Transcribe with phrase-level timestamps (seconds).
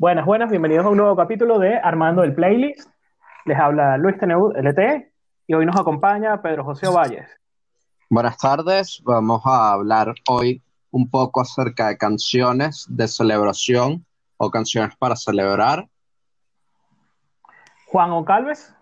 [0.00, 2.88] Buenas, buenas, bienvenidos a un nuevo capítulo de Armando el Playlist.
[3.44, 5.12] Les habla Luis TNU LT
[5.48, 7.28] y hoy nos acompaña Pedro José Valles.
[8.08, 10.62] Buenas tardes, vamos a hablar hoy
[10.92, 15.88] un poco acerca de canciones de celebración o canciones para celebrar.
[17.86, 18.72] Juan Ocalves.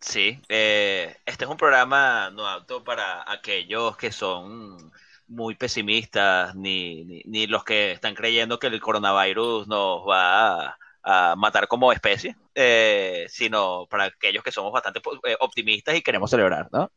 [0.00, 4.92] Sí, eh, este es un programa no apto para aquellos que son
[5.28, 11.68] muy pesimistas, ni, ni, los que están creyendo que el coronavirus nos va a, matar
[11.68, 16.90] como especie, eh, sino para aquellos que somos bastante eh, optimistas y queremos celebrar, ¿no?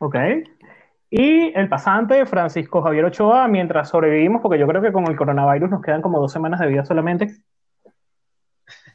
[0.00, 0.16] Ok.
[1.08, 5.70] Y el pasante, Francisco Javier Ochoa, mientras sobrevivimos, porque yo creo que con el coronavirus
[5.70, 7.28] nos quedan como dos semanas de vida solamente.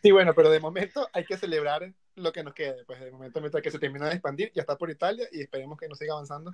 [0.03, 2.83] Sí, bueno, pero de momento hay que celebrar lo que nos quede.
[2.85, 5.77] Pues de momento, mientras que se termina de expandir, ya está por Italia y esperemos
[5.77, 6.53] que no siga avanzando.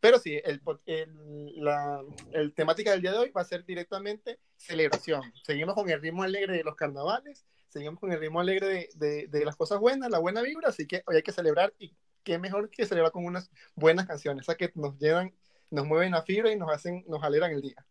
[0.00, 4.38] Pero sí, el, el, la el temática del día de hoy va a ser directamente
[4.56, 5.22] celebración.
[5.42, 9.26] Seguimos con el ritmo alegre de los carnavales, seguimos con el ritmo alegre de, de,
[9.28, 12.38] de las cosas buenas, la buena vibra, así que hoy hay que celebrar y qué
[12.38, 15.32] mejor que celebrar con unas buenas canciones, esas que nos llevan,
[15.70, 17.84] nos mueven a fibra y nos hacen, nos alegran el día.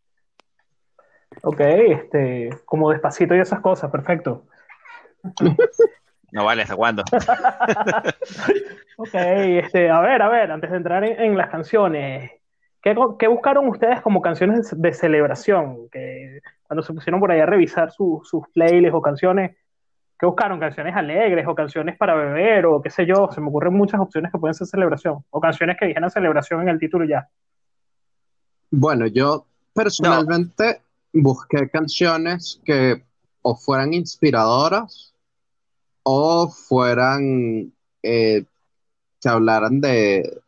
[1.44, 4.46] Ok, este, como despacito y esas cosas, perfecto.
[6.32, 7.04] No vale, ¿hasta cuándo?
[8.98, 12.32] ok, este, a ver, a ver, antes de entrar en, las canciones,
[12.82, 12.94] ¿qué,
[13.28, 15.90] buscaron ustedes como canciones de celebración?
[15.90, 19.58] Que cuando se pusieron por ahí a revisar sus playlists o canciones,
[20.18, 20.58] ¿qué buscaron?
[20.60, 23.28] ¿Canciones alegres o canciones para beber o qué sé yo?
[23.32, 26.70] Se me ocurren muchas opciones que pueden ser celebración o canciones que dijeran celebración en
[26.70, 27.28] el título ya.
[28.70, 33.04] Bueno, yo personalmente busqué canciones que
[33.42, 35.11] o fueran inspiradoras
[36.04, 38.46] o fueran eh,
[39.20, 40.42] que hablaran de,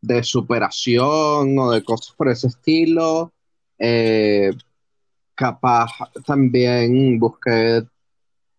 [0.00, 3.32] de, superación o de cosas por ese estilo.
[3.78, 4.50] Eh,
[5.34, 5.90] capaz
[6.26, 7.82] también busqué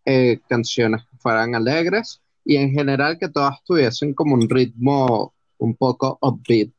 [0.05, 5.75] eh, canciones que fueran alegres y en general que todas tuviesen como un ritmo un
[5.75, 6.71] poco upbeat,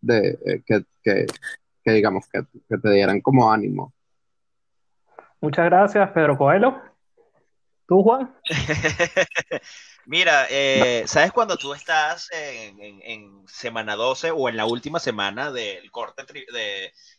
[0.00, 1.26] de, que, que,
[1.82, 3.92] que digamos que, que, te dieran como ánimo.
[5.40, 6.93] Muchas gracias, Pedro Coelho.
[7.86, 8.34] ¿Tú, Juan?
[10.06, 15.90] Mira, eh, ¿sabes cuando tú estás en, semana 12 o en la última semana del
[15.90, 16.24] corte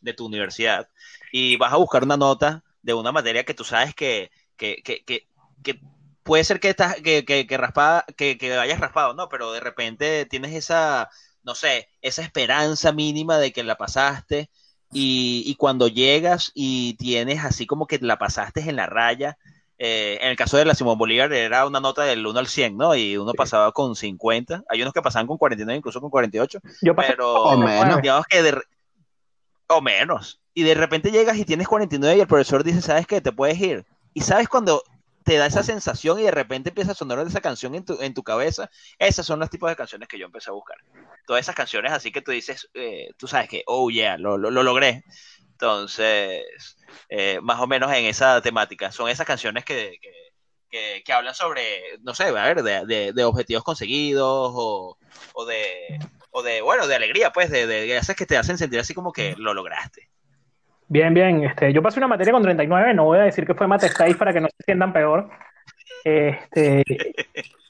[0.02, 0.90] de, tu universidad
[1.32, 4.32] y vas a buscar una nota de una materia que tú sabes que,
[6.24, 9.30] puede ser que, estás, que, que, que, que hayas raspado, ¿no?
[9.30, 11.10] Pero de repente tienes esa,
[11.44, 14.50] no sé, esa esperanza mínima de que la pasaste
[14.92, 19.38] y, y cuando llegas y tienes así como que la pasaste en la raya
[19.78, 22.78] eh, en el caso de la Simón Bolívar era una nota del 1 al 100,
[22.78, 22.96] ¿no?
[22.96, 24.64] Y uno pasaba con 50.
[24.70, 26.60] Hay unos que pasaban con 49, incluso con 48.
[26.82, 28.02] Yo pero, o menos.
[28.02, 28.62] Digamos que de,
[29.68, 30.42] o menos.
[30.54, 33.20] Y de repente llegas y tienes 49 y el profesor dice, ¿sabes qué?
[33.20, 33.86] Te puedes ir.
[34.14, 34.82] Y sabes cuando
[35.26, 38.14] te da esa sensación y de repente empieza a sonar esa canción en tu, en
[38.14, 38.70] tu cabeza,
[39.00, 40.78] esas son los tipos de canciones que yo empecé a buscar.
[41.26, 44.52] Todas esas canciones así que tú dices, eh, tú sabes que, oh yeah, lo, lo,
[44.52, 45.04] lo logré.
[45.56, 46.44] Entonces,
[47.08, 48.92] eh, más o menos en esa temática.
[48.92, 50.00] Son esas canciones que,
[50.70, 51.64] que, que, hablan sobre,
[52.04, 54.98] no sé, a ver, de, de, objetivos conseguidos o,
[55.34, 55.98] o, de,
[56.32, 59.14] o de, bueno, de alegría, pues, de, de esas que te hacen sentir así como
[59.14, 60.10] que lo lograste.
[60.90, 61.46] Bien, bien.
[61.46, 64.18] Este, yo pasé una materia con 39, no voy a decir que fue mate 6
[64.18, 65.30] para que no se sientan peor.
[66.04, 66.84] Este,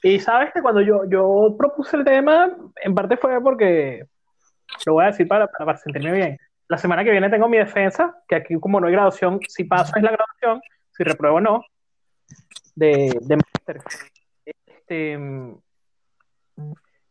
[0.02, 2.50] y sabes que cuando yo, yo propuse el tema,
[2.82, 4.04] en parte fue porque,
[4.86, 6.38] lo voy a decir para, para sentirme bien
[6.68, 9.92] la semana que viene tengo mi defensa, que aquí como no hay graduación, si paso
[9.96, 10.60] es la graduación,
[10.90, 11.62] si repruebo no,
[12.74, 13.80] de, de máster.
[14.44, 15.12] Este,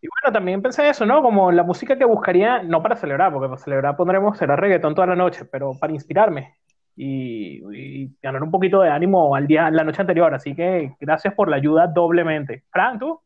[0.02, 1.22] y bueno, también pensé eso, ¿no?
[1.22, 5.08] Como la música que buscaría, no para celebrar, porque para celebrar pondremos, será reggaetón toda
[5.08, 6.58] la noche, pero para inspirarme
[6.96, 10.34] y, ganar un poquito de ánimo al día, la noche anterior.
[10.34, 12.64] Así que gracias por la ayuda doblemente.
[12.70, 13.20] Fran, ¿tú?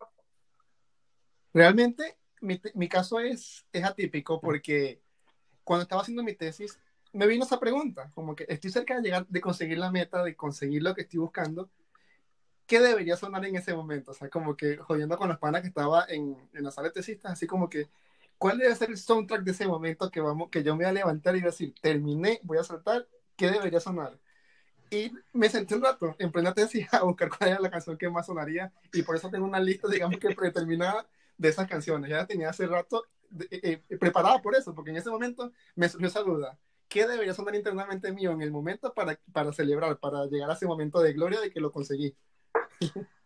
[1.53, 5.01] Realmente, mi, caso es atípico porque
[5.69, 6.79] cuando estaba haciendo mi tesis,
[7.13, 10.35] me vino esa pregunta, como que estoy cerca de llegar, de conseguir la meta, de
[10.35, 11.69] conseguir lo que estoy buscando,
[12.65, 14.09] ¿qué debería sonar en ese momento?
[14.09, 16.95] O sea, como que jodiendo con los panas que estaba en, en la sala de
[16.95, 17.87] tesistas, así como que,
[18.39, 20.91] ¿cuál debe ser el soundtrack de ese momento que, vamos, que yo me voy a
[20.91, 24.17] levantar y voy a decir, terminé, voy a saltar, ¿qué debería sonar?
[24.89, 28.09] Y me senté un rato en plena tesis a buscar cuál era la canción que
[28.09, 31.05] más sonaría, y por eso tengo una lista, digamos que predeterminada
[31.37, 32.09] de esas canciones.
[32.09, 33.05] Ya la tenía hace rato
[33.51, 36.57] eh, eh, preparada por eso, porque en ese momento me surgió esa duda.
[36.87, 40.65] ¿Qué debería sonar internamente mío en el momento para, para celebrar, para llegar a ese
[40.65, 42.15] momento de gloria de que lo conseguí?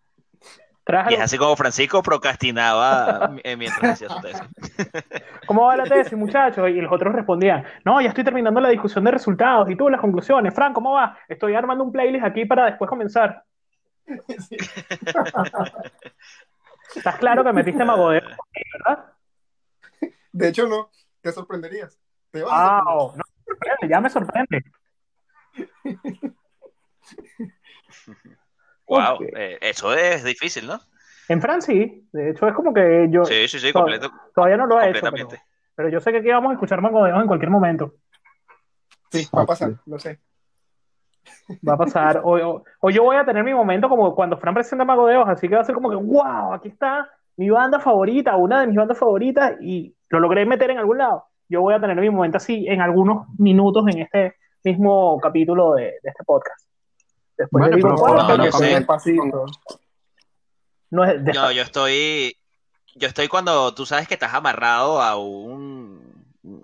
[1.10, 4.42] Y es así como Francisco procrastinaba mientras hacía su tesis.
[5.48, 6.70] ¿Cómo va la tesis, muchachos?
[6.70, 10.02] Y los otros respondían, no, ya estoy terminando la discusión de resultados y tú las
[10.02, 10.54] conclusiones.
[10.54, 11.18] Fran, ¿cómo va?
[11.30, 13.44] Estoy armando un playlist aquí para después comenzar.
[16.96, 18.28] Estás claro que metiste magodero,
[18.74, 19.13] ¿verdad?
[20.34, 20.90] De hecho, no.
[21.22, 21.98] Te sorprenderías.
[22.32, 23.24] Te wow, no,
[23.88, 24.64] ya me sorprende.
[28.86, 30.80] Wow, eh, eso es difícil, ¿no?
[31.30, 33.24] En Francia sí, de hecho es como que yo...
[33.26, 34.12] Sí, sí, sí, completo.
[34.36, 35.08] Todavía no lo he hecho,
[35.76, 37.96] pero, yo sé que aquí vamos a escuchar magodeos en cualquier momento.
[39.10, 40.20] Sí, va a pasar, lo sé.
[41.68, 42.22] Va a pasar.
[42.24, 45.56] O, o, yo voy a tener mi momento como cuando Fran presenta magodeos, así que
[45.56, 48.98] va a ser como que, wow, aquí está mi banda favorita, una de mis bandas
[48.98, 51.26] favoritas, y lo logré meter en algún lado.
[51.50, 55.84] Yo voy a tener mi momento así en algunos minutos en este mismo capítulo de,
[55.84, 56.68] de este podcast.
[57.36, 59.46] Después bueno, digo, no, no, no,
[60.92, 62.38] no es yo, yo estoy
[62.96, 66.14] yo estoy cuando tú sabes que estás amarrado a un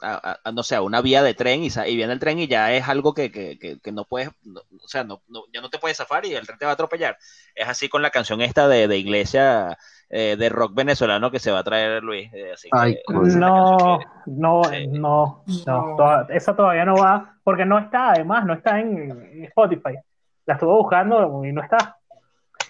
[0.01, 2.73] a, no sé, a una vía de tren y, y, viene el tren y ya
[2.73, 5.23] es algo que, que, que, no puedes, o sea, no,
[5.53, 7.17] ya no te puedes zafar y el tren te va a atropellar.
[7.55, 9.77] Es así con la canción esta de, de iglesia
[10.09, 12.33] eh, de rock venezolano que se va a traer Luis.
[12.33, 12.69] Eh, así
[13.07, 19.43] no, no, no, no, esa todavía no va, porque no está, además, no está en
[19.45, 19.97] Spotify.
[20.45, 21.97] La estuve buscando y no está.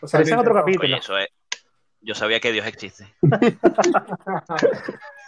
[0.01, 0.97] O sea, ese es otro capítulo.
[0.97, 1.29] eso es.
[2.01, 3.05] Yo sabía que Dios existe.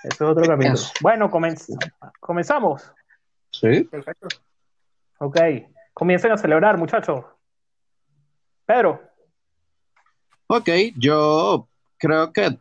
[0.03, 0.79] Eso es otro capítulo.
[1.01, 1.29] Bueno,
[2.19, 2.91] comenzamos.
[3.51, 3.83] Sí.
[3.83, 4.29] Perfecto.
[5.19, 5.37] Ok.
[5.93, 7.23] Comiencen a celebrar, muchachos.
[8.65, 9.01] Pedro.
[10.47, 11.67] Ok, yo
[12.01, 12.57] creo que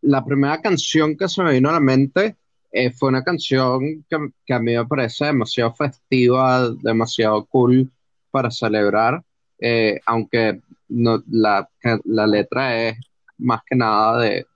[0.00, 2.36] la primera canción que se me vino a la mente
[2.72, 4.16] eh, fue una canción que,
[4.54, 7.92] a mí me parece demasiado festiva, demasiado cool
[8.30, 9.22] para celebrar,
[9.60, 11.68] eh, aunque no, la,
[12.04, 12.96] la letra es
[13.36, 14.46] más que nada de,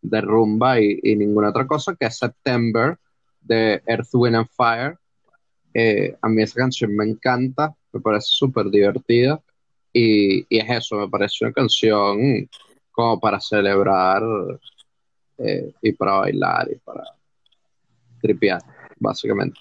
[0.00, 2.96] de rumba y, ninguna otra cosa, que es September
[3.40, 4.96] de Earth, Wind and Fire.
[5.74, 9.40] Eh, a mí esa canción me encanta, me parece súper divertida
[9.92, 12.48] y, y, es eso, me parece una canción
[12.94, 14.22] como para celebrar
[15.38, 17.02] eh, y para bailar y para
[18.20, 18.62] tripear,
[18.98, 19.58] básicamente.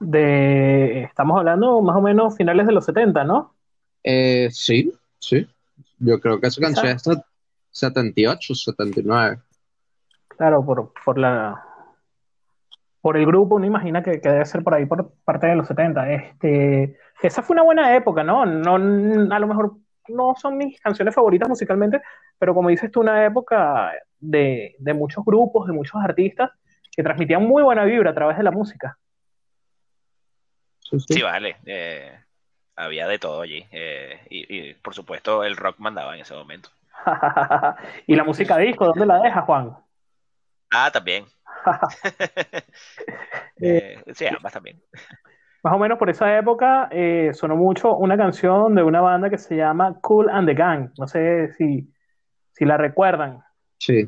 [0.00, 3.54] De, estamos hablando más o menos finales de los 70, ¿no?
[4.02, 5.46] Eh, sí, sí.
[6.00, 7.04] Yo creo que esa canción es
[7.70, 9.38] 78, 79.
[10.26, 11.64] Claro, por, por la
[13.00, 16.12] por el grupo, uno imagina que, debe ser por ahí por parte de los 70.
[16.12, 18.46] Este, esa fue una buena época, ¿no?
[18.46, 19.76] no a lo mejor
[20.08, 22.02] no son mis canciones favoritas musicalmente,
[22.38, 26.50] pero como dices tú, una época de, de muchos grupos, de muchos artistas
[26.94, 28.98] que transmitían muy buena vibra a través de la música.
[30.80, 31.56] Sí, vale.
[31.64, 32.18] Eh,
[32.76, 33.66] había de todo allí.
[33.70, 36.68] Eh, y, y, por supuesto, el rock mandaba en ese momento.
[38.06, 39.76] ¿Y la música disco, dónde la deja, Juan?
[40.70, 41.24] Ah, también.
[43.64, 44.82] Eh, sí, ambas también.
[45.62, 49.38] Más o menos por esa época eh, sonó mucho una canción de una banda que
[49.38, 50.90] se llama Cool and the Gang.
[50.98, 51.88] No sé si,
[52.50, 53.42] si la recuerdan.
[53.78, 54.06] Sí.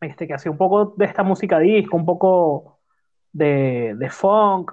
[0.00, 2.80] Este, que hacía un poco de esta música disco, un poco
[3.32, 4.72] de, de funk.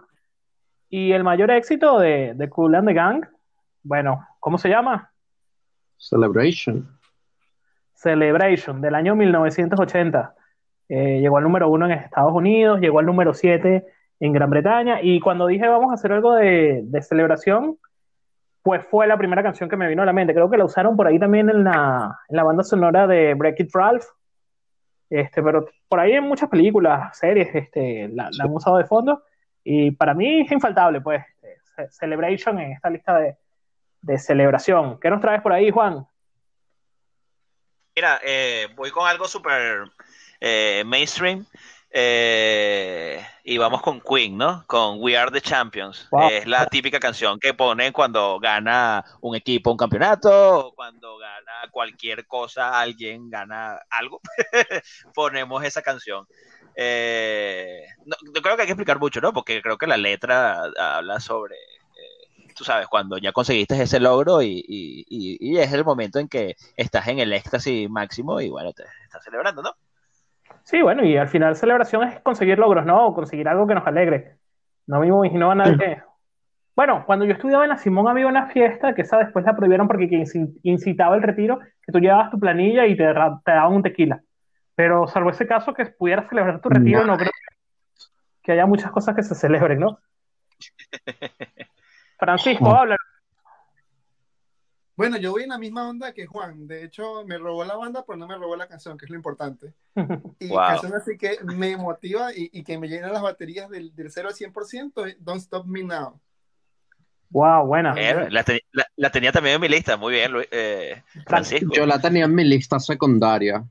[0.89, 3.25] Y el mayor éxito de, de Cool and the Gang,
[3.83, 5.11] bueno, ¿cómo se llama?
[5.97, 6.87] Celebration.
[7.93, 10.35] Celebration, del año 1980.
[10.89, 13.87] Eh, llegó al número uno en Estados Unidos, llegó al número siete
[14.25, 15.01] en Gran Bretaña.
[15.01, 17.77] Y cuando dije vamos a hacer algo de, celebración,
[18.61, 20.33] pues fue la primera canción que me vino a la mente.
[20.33, 23.59] Creo que la usaron por ahí también en la, en la banda sonora de Break
[23.59, 24.05] It Ralph.
[25.09, 29.23] Este, pero por ahí en muchas películas, series, este, la, han usado de fondo.
[29.61, 33.35] Y para mí es infaltable, pues, este, Celebration en esta lista de,
[34.01, 35.01] de celebración.
[35.01, 36.07] ¿Qué nos traes por ahí, Juan?
[37.93, 39.83] Mira, eh, voy con algo súper
[40.39, 41.45] eh, mainstream.
[41.95, 44.65] Eh, y vamos con Queen, ¿no?
[44.65, 46.09] Con We Are the Champions.
[46.31, 51.69] Es la típica canción que ponen cuando gana un equipo un campeonato, o cuando gana
[51.69, 54.19] cualquier cosa, alguien gana algo.
[55.13, 56.25] Ponemos esa canción.
[56.75, 59.31] no, creo que hay que explicar mucho, ¿no?
[59.31, 61.57] Porque creo que la letra habla sobre
[62.55, 67.07] tú sabes, cuando ya conseguiste ese logro y, y, es el momento en que estás
[67.07, 69.75] en el éxtasis máximo y bueno, te estás celebrando, ¿no?
[70.63, 73.07] Sí, bueno, y al final celebración es conseguir logros, ¿no?
[73.07, 74.37] O conseguir algo que nos alegre.
[74.87, 76.01] No me imagino a nadie que...
[76.75, 79.87] Bueno, cuando yo estudiaba en la Simón había una fiesta que esa después la prohibieron
[79.87, 80.25] porque
[80.63, 84.21] incitaba el retiro, que tú llevabas tu planilla y te, te daban un tequila.
[84.75, 87.29] Pero salvo ese caso que pudieras celebrar tu retiro, no creo
[88.41, 89.99] que haya muchas cosas que se celebren, ¿no?
[92.17, 92.97] Francisco, habla.
[94.95, 96.67] Bueno, yo voy en la misma onda que Juan.
[96.67, 99.15] De hecho, me robó la banda, pero no me robó la canción, que es lo
[99.17, 99.73] importante.
[100.39, 100.59] Y Wow.
[100.67, 104.29] canción así que me motiva y, y que me llena las baterías del, del 0
[104.29, 106.19] al 100% es Don't Stop Me Now.
[107.29, 107.95] Wow, buena.
[107.97, 111.71] Eh, la, te- la- la tenía también en mi lista, muy bien, Luis- eh, Francisco.
[111.73, 113.63] Yo la tenía en mi lista secundaria.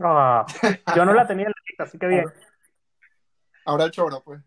[0.00, 0.44] Ah,
[0.96, 2.24] yo no la tenía en la lista, así que bien.
[3.64, 4.40] Ahora el choro, pues.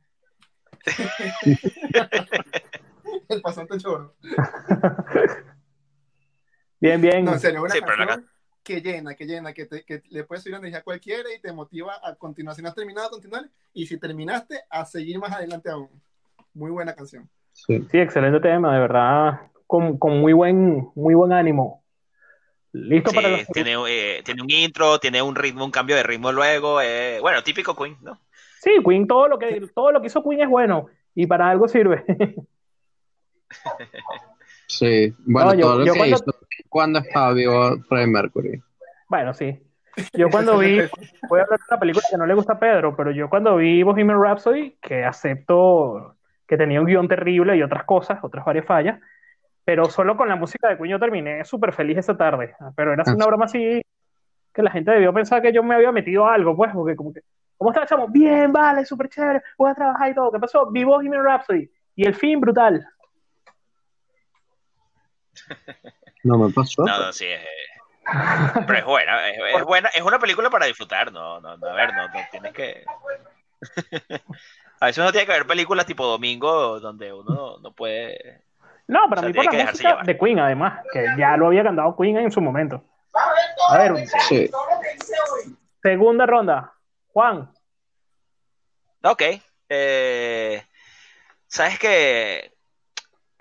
[3.30, 4.16] el pasante choro.
[6.80, 7.26] Bien, bien.
[7.26, 8.30] No, en serio, una Sí, pero la canción
[8.64, 11.54] que llena, que llena, que, te, que le puedes subir energía a cualquiera y te
[11.54, 12.56] motiva a continuar.
[12.56, 13.50] Si no has terminado, a continuar.
[13.74, 15.90] Y si terminaste, a seguir más adelante aún.
[16.54, 17.30] Muy buena canción.
[17.54, 17.86] Sí.
[17.90, 19.42] Sí, excelente tema, de verdad.
[19.66, 21.84] Con, con muy buen, muy buen ánimo.
[22.74, 26.04] Listo Sí, para los tiene, eh, tiene un intro, tiene un ritmo, un cambio de
[26.04, 26.82] ritmo luego.
[26.82, 28.20] eh, bueno, típico Queen, ¿no?
[28.62, 30.88] Sí, Queen, todo lo que, todo lo que hizo Queen es bueno.
[31.16, 32.04] Y para algo sirve.
[34.68, 35.14] Sí.
[35.20, 36.26] Bueno, No, yo- todo lo yo que cuando- hizo
[36.70, 38.64] cuando estaba vivo Freddie Mercury.
[39.08, 39.60] Bueno, sí.
[40.14, 40.80] Yo cuando vi,
[41.28, 43.56] voy a hablar de una película que no le gusta a Pedro, pero yo cuando
[43.56, 46.16] vi Bohemian Rhapsody, que acepto
[46.48, 49.00] que tenía un guion terrible y otras cosas, otras varias fallas,
[49.66, 52.56] pero solo con la música de Queen yo terminé súper feliz esa tarde.
[52.76, 53.82] Pero era una broma así
[54.54, 57.22] que la gente debió pensar que yo me había metido algo, pues, porque como que,
[57.58, 58.08] ¿cómo está, chamo?
[58.08, 60.32] Bien, vale, súper chévere, voy a trabajar y todo.
[60.32, 60.72] ¿Qué pasó?
[60.72, 62.88] Vi Bohemian Rhapsody y el fin brutal.
[66.28, 66.84] No me pasó.
[66.86, 67.26] No, no, sí.
[67.26, 67.42] es-
[68.66, 71.74] pero es buena, es, es buena, es una película para disfrutar, no, no, no, a
[71.74, 72.86] ver, no, no tienes que.
[74.80, 78.44] a veces uno tiene que ver películas tipo domingo donde uno no puede.
[78.88, 80.06] No, para O sea, mí por la música llevar.
[80.06, 82.84] de Queen, además, que ya lo había cantado Queen en su momento.
[83.70, 84.50] A ver, Sí.
[85.82, 86.74] segunda ronda.
[87.08, 87.52] Juan,
[89.04, 89.24] Ok.
[89.70, 90.64] eh,
[91.48, 92.54] Sabes que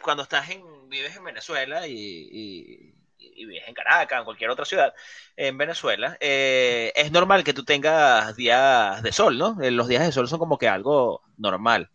[0.03, 4.95] cuando estás en, vives en Venezuela y, vives en Caracas, en cualquier otra ciudad,
[5.37, 9.61] en Venezuela, eh, es normal que tú tengas días de sol, ¿no?
[9.63, 11.91] Eh, Los días de sol son como que algo normal.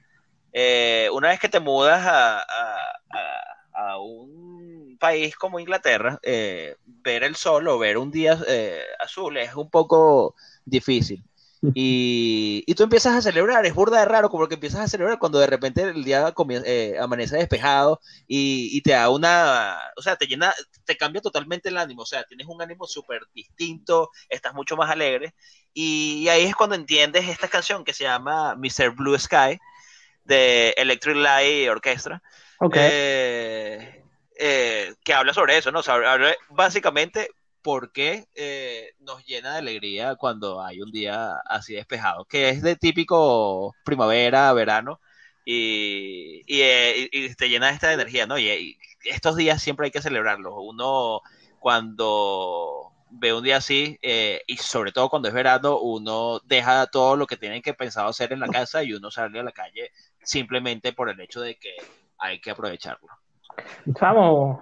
[0.54, 6.76] Eh, una vez que te mudas a, a- a- a un país como Inglaterra, eh,
[6.86, 11.24] ver el sol o ver un día eh, azul es un poco difícil.
[11.74, 15.20] Y, y tú empiezas a celebrar, es burda de raro, como que empiezas a celebrar
[15.20, 20.02] cuando de repente el día comie- eh, amanece despejado y, y te da una, o
[20.02, 20.54] sea, te llena,
[20.86, 24.90] te cambia totalmente el ánimo, o sea, tienes un ánimo súper distinto, estás mucho más
[24.92, 25.34] alegre.
[25.74, 28.90] Y, ahí es cuando entiendes esta canción que se llama Mr.
[28.92, 29.58] Blue Sky
[30.24, 32.22] de Electric Light Orchestra,
[32.60, 32.78] ok.
[32.78, 34.04] eh,
[34.40, 35.80] eh, que habla sobre eso, ¿no?
[35.80, 37.30] O sea, habla básicamente
[37.62, 42.62] por qué eh, nos llena de alegría cuando hay un día así despejado, que es
[42.62, 45.00] de típico primavera, verano,
[45.46, 48.38] y, y, eh, te llena de esta energía, ¿no?
[48.38, 50.54] Y, estos días siempre hay que celebrarlos.
[50.58, 51.22] Uno
[51.60, 57.16] cuando ve un día así, eh, y sobre todo cuando es verano, uno deja todo
[57.16, 59.90] lo que tiene que pensado hacer en la casa y uno sale a la calle
[60.22, 61.76] simplemente por el hecho de que
[62.18, 63.10] hay que aprovecharlo.
[63.96, 64.62] Chamo,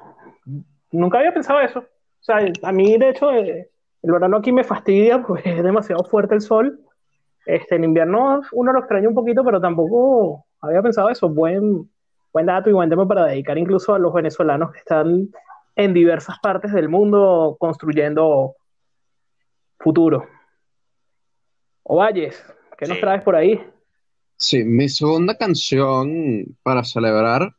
[0.91, 1.85] nunca había pensado eso.
[2.29, 3.69] Sea, a mí, de hecho, eh,
[4.03, 6.79] el verano aquí me fastidia porque es demasiado fuerte el sol.
[7.45, 11.27] Este, en invierno uno lo extraña un poquito, pero tampoco había pensado eso.
[11.29, 11.89] Buen,
[12.31, 15.29] buen dato y buen tema para dedicar incluso a los venezolanos que están
[15.75, 18.55] en diversas partes del mundo construyendo
[19.79, 20.27] futuro.
[21.83, 22.43] Ovalles,
[22.77, 23.01] ¿qué nos Sí.
[23.01, 23.59] traes por ahí?
[24.37, 27.53] Sí, mi segunda canción para celebrar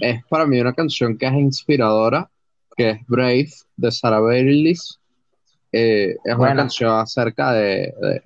[0.00, 2.30] es para mí una canción que es inspiradora,
[2.76, 4.98] que es Brave de Sarah Bareilles.
[5.72, 8.22] Eh, es una canción acerca de, de,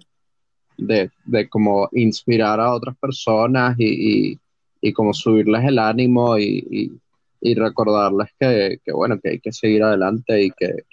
[0.76, 4.38] de, de cómo inspirar a otras personas y, y,
[4.80, 6.92] y cómo subirles el ánimo y, y,
[7.40, 10.84] y recordarles que, que, bueno, que hay que seguir adelante y que,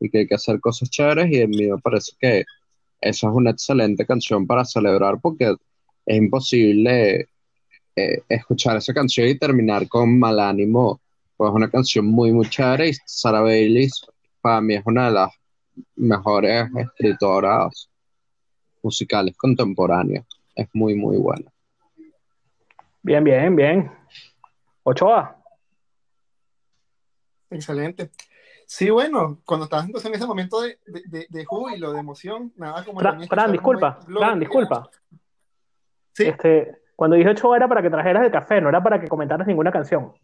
[0.00, 1.30] y que hay que hacer cosas chéveres.
[1.30, 2.44] Y a mí me parece que
[3.00, 5.56] esa es una excelente canción para celebrar porque
[6.06, 7.28] es imposible
[7.96, 11.00] eh, escuchar esa canción y terminar con mal ánimo.
[11.44, 14.06] Pues es una canción muy, muy chévere y Sarah Bareilles
[14.40, 15.30] para mí es una de las
[15.94, 17.90] mejores escritoras
[18.82, 20.24] musicales contemporáneas.
[20.54, 21.52] Es muy, muy buena.
[23.02, 23.92] Bien, bien, bien.
[24.84, 25.36] Ochoa.
[27.50, 28.08] Excelente.
[28.66, 32.54] Sí, bueno, cuando estabas entonces en ese momento de, de, de, de júbilo, de emoción,
[32.56, 33.98] nada como Fran, Fran, disculpa.
[34.06, 34.88] Fran, disculpa.
[36.14, 39.08] Sí, Este, cuando dije Ochoa era para que trajeras el café, no era para que
[39.08, 40.14] comentaras ninguna canción.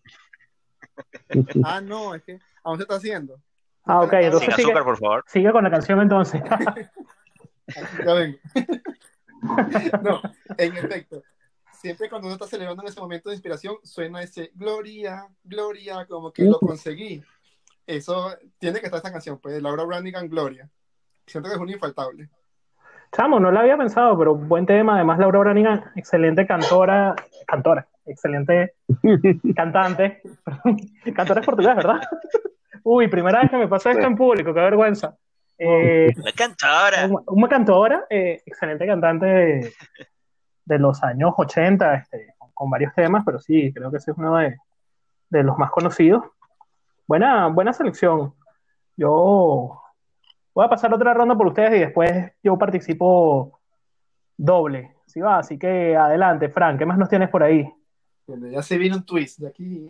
[1.65, 3.41] Ah, no, es que aún se está haciendo.
[3.85, 5.25] Ah, ok, entonces Sin sigue, por favor.
[5.27, 6.43] sigue con la canción entonces.
[8.05, 8.39] Ya vengo.
[10.03, 10.21] no,
[10.59, 11.23] en efecto.
[11.73, 16.33] Siempre cuando uno está celebrando en ese momento de inspiración, suena ese Gloria, Gloria, como
[16.33, 17.23] que lo conseguí.
[17.87, 20.69] eso tiene que estar esta canción, pues Laura Branigan Gloria.
[21.27, 22.29] Siento que es un infaltable.
[23.13, 24.97] Chamo, no lo había pensado, pero buen tema.
[24.97, 27.15] Además, Laura Branigan, excelente cantora,
[27.47, 28.75] cantora, excelente
[29.55, 30.23] cantante.
[31.15, 32.01] cantora es portugués, ¿verdad?
[32.83, 35.17] Uy, primera vez que me pasa esto en público, qué vergüenza.
[35.59, 37.11] Eh, una cantora.
[37.27, 39.27] Una, cantora, eh, excelente cantante
[40.65, 44.37] de, los años 80, este, con varios temas, pero sí, creo que ese es uno
[44.39, 44.57] de,
[45.29, 46.25] de los más conocidos.
[47.07, 48.35] Buena, buena selección.
[48.97, 49.83] Yo
[50.55, 53.61] voy a pasar otra ronda por ustedes y después yo participo
[54.37, 54.95] doble.
[55.11, 55.39] ¿sí va?
[55.39, 57.69] Así que adelante, Frank, ¿qué más nos tienes por ahí?
[58.31, 59.89] Bueno, ya se viene un twist de aquí.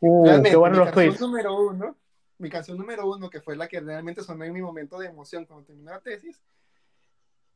[0.00, 1.22] Uh, qué bueno los twists.
[1.22, 1.96] Número uno,
[2.36, 5.46] mi canción número uno, que fue la que realmente sonó en mi momento de emoción
[5.46, 6.38] cuando terminé la tesis,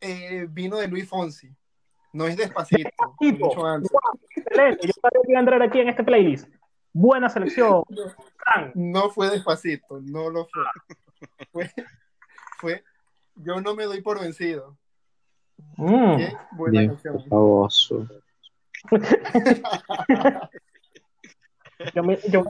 [0.01, 1.55] eh, vino de Luis Fonsi.
[2.15, 2.89] No es despacito.
[3.21, 3.91] Mucho antes.
[4.35, 4.87] excelente.
[4.87, 6.49] Yo sabía que iba a entrar aquí en este playlist.
[6.93, 7.85] Buena selección.
[8.75, 10.65] No, fue despacito, no lo fue.
[11.53, 11.71] fue.
[12.59, 12.85] Fue
[13.37, 14.77] Yo no me doy por vencido.
[15.77, 16.17] Mm.
[16.53, 17.23] Buena canción.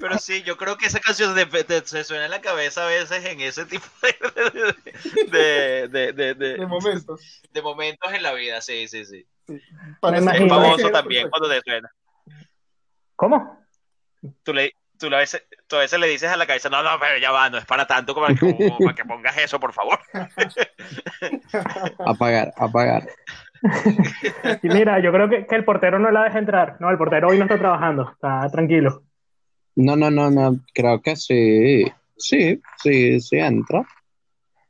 [0.01, 1.35] Pero sí, yo creo que esa canción
[1.85, 3.87] se suena en la cabeza a veces en ese tipo
[5.31, 7.41] de, de, momentos.
[7.53, 9.25] De momentos en la vida, sí, sí, sí.
[9.47, 9.63] sí.
[10.03, 11.89] es famoso también cuando te suena.
[13.15, 13.61] ¿Cómo?
[14.43, 16.99] Tú, le, tú, a veces, tú a veces le dices a la cabeza, no, no,
[16.99, 20.01] pero ya va, no es para tanto como, para que pongas eso, por favor.
[22.07, 23.09] apagar, apagar.
[24.62, 26.76] Y mira, yo creo que, que, el portero no la deja entrar.
[26.81, 29.02] No, el portero hoy no está trabajando, está tranquilo.
[29.76, 31.85] No, no, no, no, creo que sí.
[32.17, 33.87] Sí, sí, sí entra.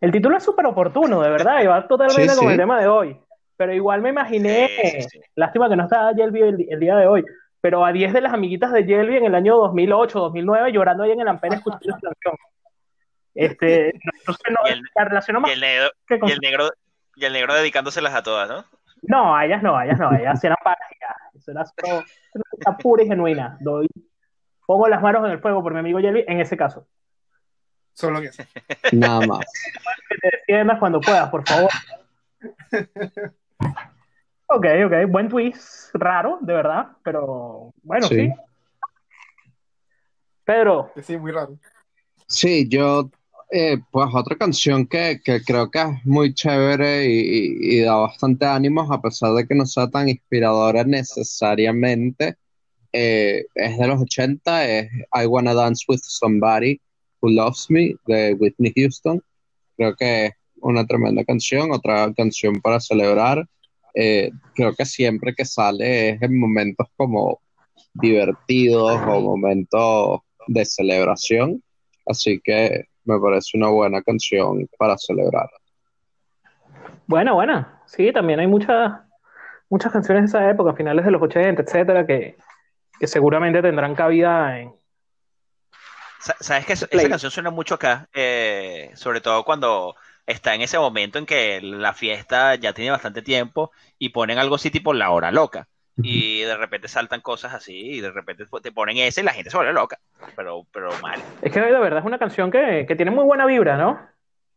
[0.01, 3.17] El título es súper oportuno, de verdad, y va totalmente con el tema de hoy.
[3.57, 4.71] Pero igual me imaginé,
[5.35, 7.25] lástima que no está Yelvi el, día de hoy,
[7.61, 11.11] pero a 10 de las amiguitas de Yelvi en el año 2008, 2009, llorando ahí
[11.11, 12.35] en el Ampere escuchando la canción.
[13.35, 13.89] Este,
[14.21, 14.83] entonces no, y el,
[15.49, 16.71] y el negro, y el negro,
[17.17, 18.65] y el negro dedicándoselas a todas, ¿no?
[19.03, 21.17] No, a ellas no, a ellas no, a ellas eran páginas.
[21.35, 23.57] Eso era solo, una pura y genuina.
[23.61, 23.89] Doy,
[24.67, 26.87] pongo las manos en el fuego por mi amigo Jelly en ese caso.
[27.93, 28.43] Solo eso.
[28.93, 29.47] Nada más.
[30.09, 31.71] Que te defiendas cuando puedas, por favor.
[34.47, 38.17] Ok, ok, buen twist, raro, de verdad, pero bueno, sí.
[38.17, 38.33] sí.
[40.45, 40.91] Pedro.
[41.03, 41.57] Sí, muy raro.
[42.27, 43.11] Sí, yo
[43.53, 49.01] eh, pues otra canción que, creo que es muy chévere y, da bastante ánimos, a
[49.03, 52.37] pesar de que no sea tan inspiradora necesariamente,
[52.93, 56.81] eh, es de los 80, es I Wanna Dance with Somebody
[57.21, 59.21] Who Loves Me de Whitney Houston.
[59.77, 63.47] Creo que es una tremenda canción, otra canción para celebrar.
[63.95, 67.41] Eh, creo que siempre que sale es en momentos como
[67.95, 71.63] divertidos o momentos de celebración.
[72.07, 75.49] Así que me parece una buena canción para celebrar.
[77.07, 77.83] Buena, buena.
[77.87, 78.93] Sí, también hay muchas
[79.69, 82.37] muchas canciones de esa época, finales de los 80, etcétera, que,
[83.07, 84.75] seguramente tendrán cabida en.
[86.19, 88.09] ¿Sabes que esa canción suena mucho acá?
[88.13, 93.23] Eh, sobre todo cuando está en ese momento en que la fiesta ya tiene bastante
[93.23, 95.67] tiempo y ponen algo así tipo la hora loca
[96.41, 99.51] y de repente saltan cosas así y de repente te ponen ese y la gente
[99.51, 99.99] se vuelve loca,
[100.37, 101.21] pero, pero mal.
[101.43, 104.01] Es que de verdad es una canción que, tiene muy buena vibra, ¿no?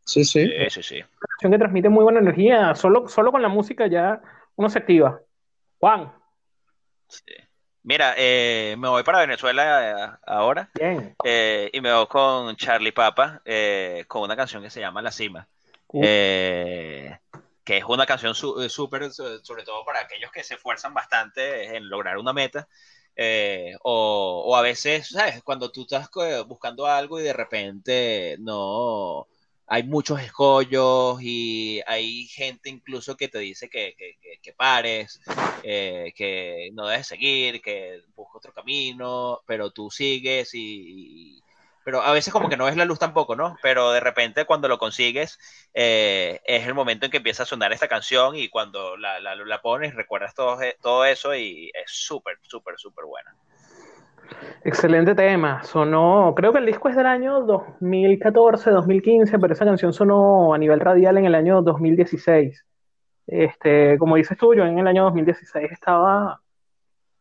[0.05, 0.49] Sí, sí.
[0.69, 4.21] Sí, sí, Una canción que transmite muy buena energía, solo, solo con la música ya
[4.55, 5.21] uno se activa.
[5.79, 6.11] Juan.
[7.83, 10.69] Mira, eh, me voy para Venezuela eh, ahora.
[10.73, 11.15] Bien.
[11.23, 13.41] Eh, y me voy con Charlie Papa,
[14.07, 15.47] con una canción que se llama La Cima.
[16.01, 17.19] Eh,
[17.63, 21.89] que es una canción eh, súper, sobre todo para aquellos que se esfuerzan bastante en
[21.89, 22.67] lograr una meta.
[23.15, 25.43] Eh, o, o, a veces, ¿sabes?
[25.43, 26.09] Cuando tú estás
[26.47, 29.27] buscando algo y de repente no
[29.67, 35.21] hay muchos escollos y hay gente incluso que te dice que, que, que, pares,
[35.63, 41.41] eh, que no debes seguir, que busques otro camino, pero tú sigues y,
[41.83, 43.57] pero a veces como que no es la luz tampoco, ¿no?
[43.61, 45.39] Pero de repente cuando lo consigues
[45.73, 49.61] eh, es el momento en que empieza a sonar esta canción y cuando la, la,
[49.61, 53.35] pones recuerdas todo, todo eso y es súper, súper, súper buena.
[54.63, 55.63] Excelente tema.
[55.63, 60.57] Sonó, creo que el disco es del año 2014, 2015, pero esa canción sonó a
[60.57, 62.65] nivel radial en el año 2016.
[63.27, 66.39] Este, como dices tú, yo en el año 2016 estaba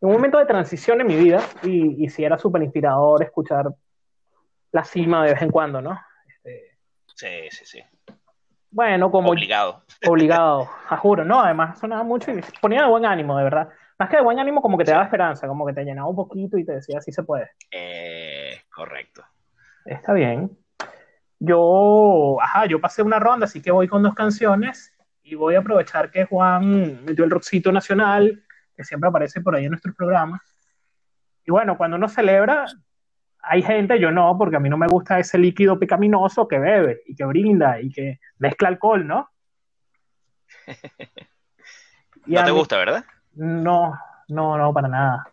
[0.00, 3.66] en un momento de transición en mi vida y, y sí era súper inspirador escuchar
[4.72, 5.98] la cima de vez en cuando, ¿no?
[6.26, 6.70] Este,
[7.14, 7.82] sí, sí, sí.
[8.70, 9.30] Bueno, como...
[9.30, 9.84] Obligado.
[10.08, 11.40] Obligado, a juro, ¿no?
[11.40, 13.68] Además sonaba mucho y ponía de buen ánimo, de verdad.
[13.98, 16.16] Más que de buen ánimo, como que te daba esperanza, como que te llenaba un
[16.16, 17.50] poquito y te decía, sí se puede.
[17.70, 19.22] Eh, correcto.
[19.84, 20.50] Está bien.
[21.38, 25.58] Yo, ajá, yo pasé una ronda, así que voy con dos canciones y voy a
[25.58, 28.42] aprovechar que Juan metió el rockcito nacional,
[28.74, 30.40] que siempre aparece por ahí en nuestros programas.
[31.44, 32.66] Y bueno, cuando uno celebra,
[33.42, 37.02] hay gente, yo no, porque a mí no me gusta ese líquido pecaminoso que bebe
[37.06, 39.28] y que brinda y que mezcla alcohol, ¿no?
[42.26, 43.04] no te gusta, ¿verdad?
[43.34, 45.26] No, no, no, para nada.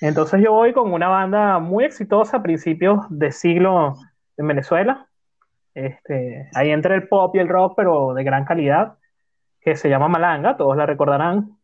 [0.00, 3.94] Entonces yo voy con una banda muy exitosa a principios de siglo
[4.36, 5.06] en Venezuela.
[5.72, 8.98] Este, ahí entra el pop y el rock, pero de gran calidad,
[9.60, 11.56] que se llama Malanga, todos la recordarán.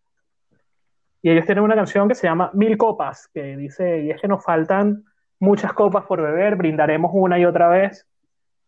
[1.22, 4.28] Y ellos tienen una canción que se llama Mil Copas, que dice, y es que
[4.28, 5.04] nos faltan
[5.42, 8.06] muchas copas por beber, brindaremos una y otra vez,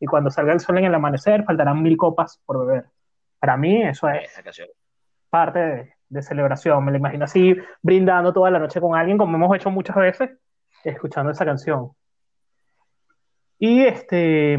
[0.00, 2.86] y cuando salga el sol en el amanecer, faltarán mil copas por beber.
[3.38, 4.42] Para mí eso es
[5.30, 9.54] parte de, celebración, me lo imagino así, brindando toda la noche con alguien, como hemos
[9.54, 10.30] hecho muchas veces,
[10.82, 11.92] escuchando esa canción.
[13.58, 14.58] Y este,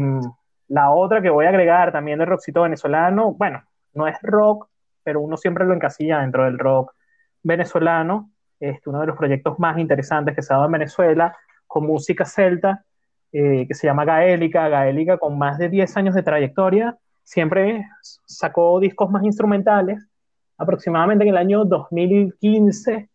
[0.68, 4.68] la otra que voy a agregar también de rockcito venezolano, bueno, no es rock,
[5.02, 6.94] pero uno siempre lo encasilla dentro del rock
[7.42, 11.36] venezolano, este, uno de los proyectos más interesantes que se ha dado en Venezuela,
[11.76, 12.86] con música celta,
[13.32, 18.80] eh, que se llama Gaélica, Gaélica con más de 10 años de trayectoria, siempre sacó
[18.80, 20.08] discos más instrumentales,
[20.56, 23.10] aproximadamente en el año 2015,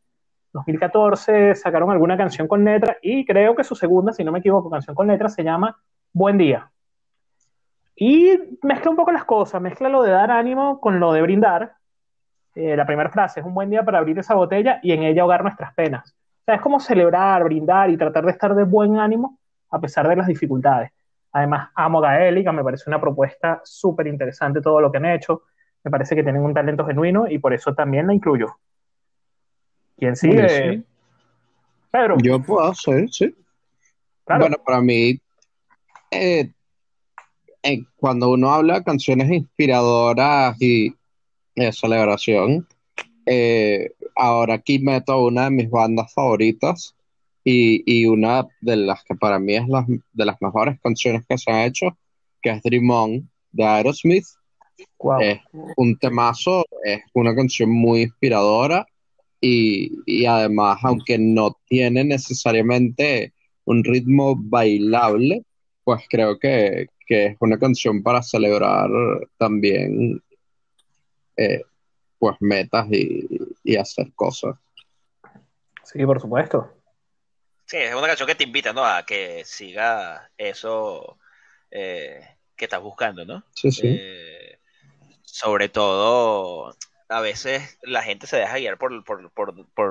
[0.54, 4.70] 2014 sacaron alguna canción con letra y creo que su segunda, si no me equivoco,
[4.70, 5.76] canción con letra se llama
[6.14, 6.72] Buen Día.
[7.96, 11.78] Y mezcla un poco las cosas, mezcla lo de dar ánimo con lo de brindar,
[12.54, 15.24] eh, la primera frase es un buen día para abrir esa botella y en ella
[15.24, 16.16] ahogar nuestras penas.
[16.42, 19.38] O sea, es como celebrar, brindar y tratar de estar de buen ánimo
[19.70, 20.92] a pesar de las dificultades.
[21.32, 25.44] Además, amo Gaélica, me parece una propuesta súper interesante todo lo que han hecho.
[25.84, 28.58] Me parece que tienen un talento genuino y por eso también la incluyo.
[29.98, 30.84] ¿Quién sigue?
[31.92, 32.18] Pedro.
[32.22, 33.36] Yo puedo hacer, sí.
[34.26, 35.20] Bueno, para mí,
[36.10, 36.52] eh,
[37.64, 40.94] eh, cuando uno habla de canciones inspiradoras y
[41.56, 42.68] de celebración.
[43.26, 46.96] Eh, ahora aquí meto una de mis bandas favoritas
[47.44, 49.64] y, una de las que para mí es
[50.14, 51.98] de las mejores canciones que se han hecho,
[52.42, 54.26] que es Dream On de Aerosmith.
[55.20, 55.40] Es
[55.76, 58.86] un temazo, es una canción muy inspiradora
[59.40, 63.34] y, además, aunque no tiene necesariamente
[63.66, 65.44] un ritmo bailable,
[65.84, 68.90] pues creo que, que es una canción para celebrar
[69.38, 70.22] también
[71.38, 71.64] eh,
[72.20, 73.28] pues metas y,
[73.80, 74.56] hacer cosas.
[75.84, 76.74] Sí, por supuesto.
[77.66, 78.86] Sí, es una canción que te invita, ¿no?
[78.86, 81.18] A que siga eso
[81.70, 82.20] eh,
[82.56, 83.44] que estás buscando, ¿no?
[83.54, 83.88] Sí, sí.
[83.88, 84.60] Eh,
[85.24, 86.76] sobre todo,
[87.12, 88.92] a veces la gente se deja guiar por,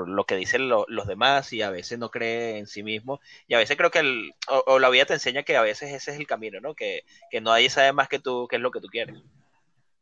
[0.09, 3.21] lo que dicen los demás y a veces no cree en sí mismo.
[3.47, 6.13] Y a veces creo que el, o, la vida te enseña que a veces ese
[6.13, 6.75] es el camino, ¿no?
[6.75, 9.17] Que, que nadie sabe más que tú qué es lo que tú quieres.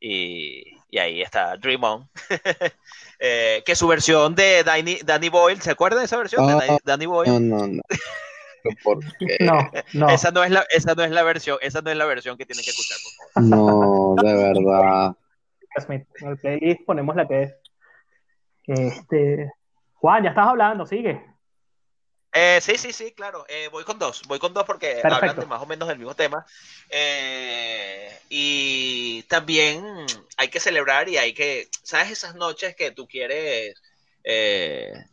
[0.00, 2.08] Y, ahí está Dream On.
[3.20, 6.78] Eh, que su versión de Danny, Danny Boyle, ¿se acuerdan de esa versión de ah,
[6.84, 7.32] Danny, Boyle?
[7.32, 7.82] No, no, no.
[9.40, 10.08] no, no.
[10.08, 12.46] Esa no es la, esa no es la versión, esa no es la versión que
[12.46, 13.50] tienen que escuchar, por favor.
[13.50, 15.16] No, de verdad.
[15.88, 17.54] En el playlist ponemos la que es.
[18.68, 19.50] Este,
[19.94, 21.20] Juan, ya estás hablando, sigue.
[22.32, 23.44] Eh, sí, sí, sí, claro.
[23.48, 24.22] Eh, voy con dos.
[24.28, 26.44] Voy con dos porque hablan de más o menos del mismo tema.
[26.90, 32.10] Eh, y también hay que celebrar y hay que, ¿sabes?
[32.10, 33.74] Esas noches que tú quieres,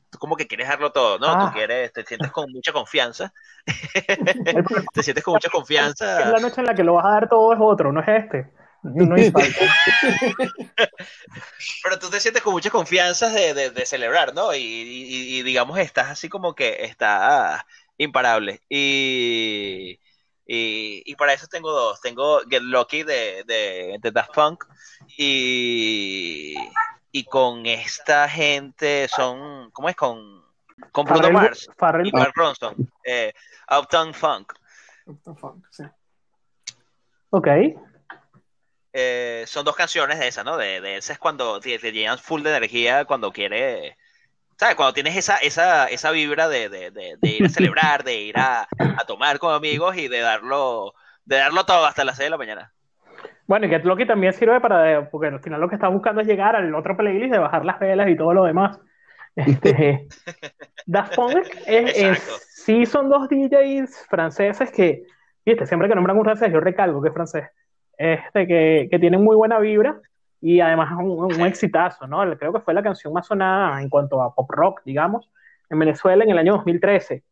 [0.09, 1.27] tú como que quieres darlo todo, ¿no?
[1.27, 1.51] Tú ah.
[1.53, 3.33] quieres, te sientes con mucha confianza.
[4.93, 6.29] te sientes con mucha confianza.
[6.31, 8.51] La noche en la que lo vas a dar todo es otro, no es este.
[11.83, 14.53] Pero tú te sientes con mucha confianza de, celebrar, ¿no?
[14.53, 17.65] Y, digamos, estás así como que está
[17.97, 18.61] imparable.
[18.69, 19.99] Y,
[20.45, 21.99] y, para eso tengo dos.
[22.01, 24.65] Tengo Get Lucky de, de, Daft Punk
[25.17, 26.55] y,
[27.11, 29.95] y con esta gente son, ¿cómo es?
[29.95, 30.43] Con,
[30.91, 31.67] con Bruno Mars
[32.03, 32.75] y Mark Ronson.
[33.03, 33.33] Eh,
[33.69, 34.53] Uptown Funk.
[35.07, 35.83] Uptown Funk, sí.
[37.31, 37.47] Ok.
[38.97, 40.55] Eh, son dos canciones de esas, ¿no?
[40.55, 43.93] De, de es cuando te, llenan full de energía, cuando quieres,
[44.55, 44.75] ¿sabes?
[44.75, 48.65] Cuando tienes esa, esa, esa vibra de, de, ir a celebrar, de ir a,
[49.05, 50.93] tomar con amigos y de darlo,
[51.25, 52.71] de darlo todo hasta las 6 de la mañana.
[53.47, 56.21] Bueno, y que lo que también sirve para, porque al final lo que estás buscando
[56.21, 58.79] es llegar al otro playlist de bajar las velas y todo lo demás.
[59.35, 60.07] Este,
[60.85, 62.19] Daft Punk es,
[62.63, 65.03] sí son dos DJs franceses que,
[65.45, 67.49] viste, siempre que nombran un francés yo recalco que es francés
[67.97, 70.01] este, que, que tienen muy buena vibra
[70.41, 72.19] y además un, un, exitazo, ¿no?
[72.37, 75.29] Creo que fue la canción más sonada en cuanto a pop rock, digamos,
[75.69, 77.23] en Venezuela en el año 2013.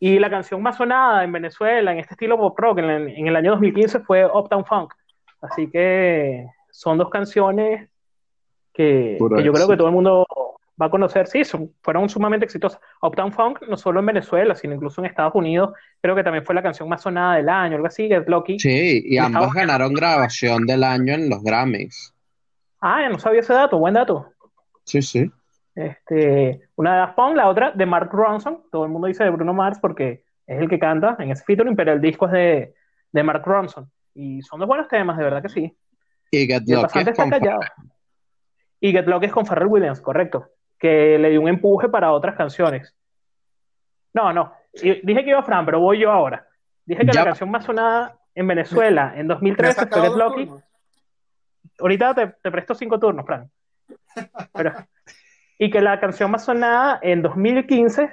[0.00, 3.36] Y la canción más sonada en Venezuela, en este estilo pop rock, en, en el
[3.36, 4.92] año 2015 fue Uptown Funk.
[5.40, 7.88] Así que son dos canciones
[8.72, 10.26] que, que yo creo que todo el mundo
[10.80, 12.80] va a conocer, sí, son, fueron sumamente exitosas.
[13.00, 16.54] Uptown Funk, no solo en Venezuela, sino incluso en Estados Unidos, creo que también fue
[16.54, 18.58] la canción más sonada del año, algo así, Get Lucky.
[18.58, 22.12] Sí, y, ambos ganaron grabación del año en los Grammys.
[22.80, 24.26] Ah, ya no sabía ese dato, buen dato.
[24.84, 25.30] Sí, sí.
[25.74, 29.30] Este, una de Daft Punk, la otra de Mark Ronson, todo el mundo dice de
[29.30, 32.74] Bruno Mars porque es el que canta en ese featuring, pero el disco es de,
[33.12, 33.90] de Mark Ronson.
[34.14, 35.76] Y son dos buenos temas, de verdad que sí.
[36.30, 37.60] Y Get Lucky es con callado.
[38.80, 42.36] Y Get Lucky es con Pharrell Williams, correcto que le dio un empuje para otras
[42.36, 42.94] canciones.
[44.12, 46.46] No, no, dije que iba Fran, pero voy yo ahora.
[46.84, 50.50] Dije que la canción más sonada en Venezuela en 2013 fue Get Lucky.
[51.80, 53.50] Ahorita te, presto cinco turnos, Fran.
[55.58, 58.10] y que la canción más sonada en 2015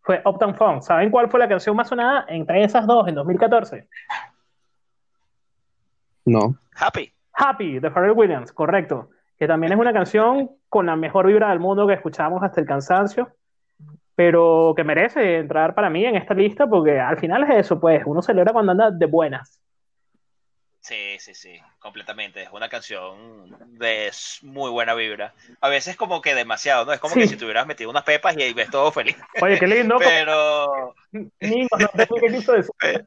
[0.00, 0.82] fue Uptown Funk.
[0.82, 3.88] ¿Saben cuál fue la canción más sonada entre esas dos en 2014?
[6.26, 6.56] No.
[6.76, 7.12] Happy.
[7.32, 11.60] Happy, de Pharrell Williams, correcto que también es una canción con la mejor vibra del
[11.60, 13.32] mundo que escuchamos hasta el cansancio,
[14.14, 18.02] pero que merece entrar para mí en esta lista porque al final es eso, pues
[18.06, 19.60] uno celebra cuando anda de buenas.
[20.84, 22.42] Sí, sí, sí, completamente.
[22.42, 24.10] Es una canción de
[24.42, 25.32] muy buena vibra.
[25.62, 26.92] A veces como que demasiado, ¿no?
[26.92, 29.16] Es como que si tuvieras metido unas pepas y ahí ves todo feliz.
[29.40, 29.96] Oye, qué lindo.
[29.98, 30.94] Pero...
[31.40, 33.06] Niños, no te qué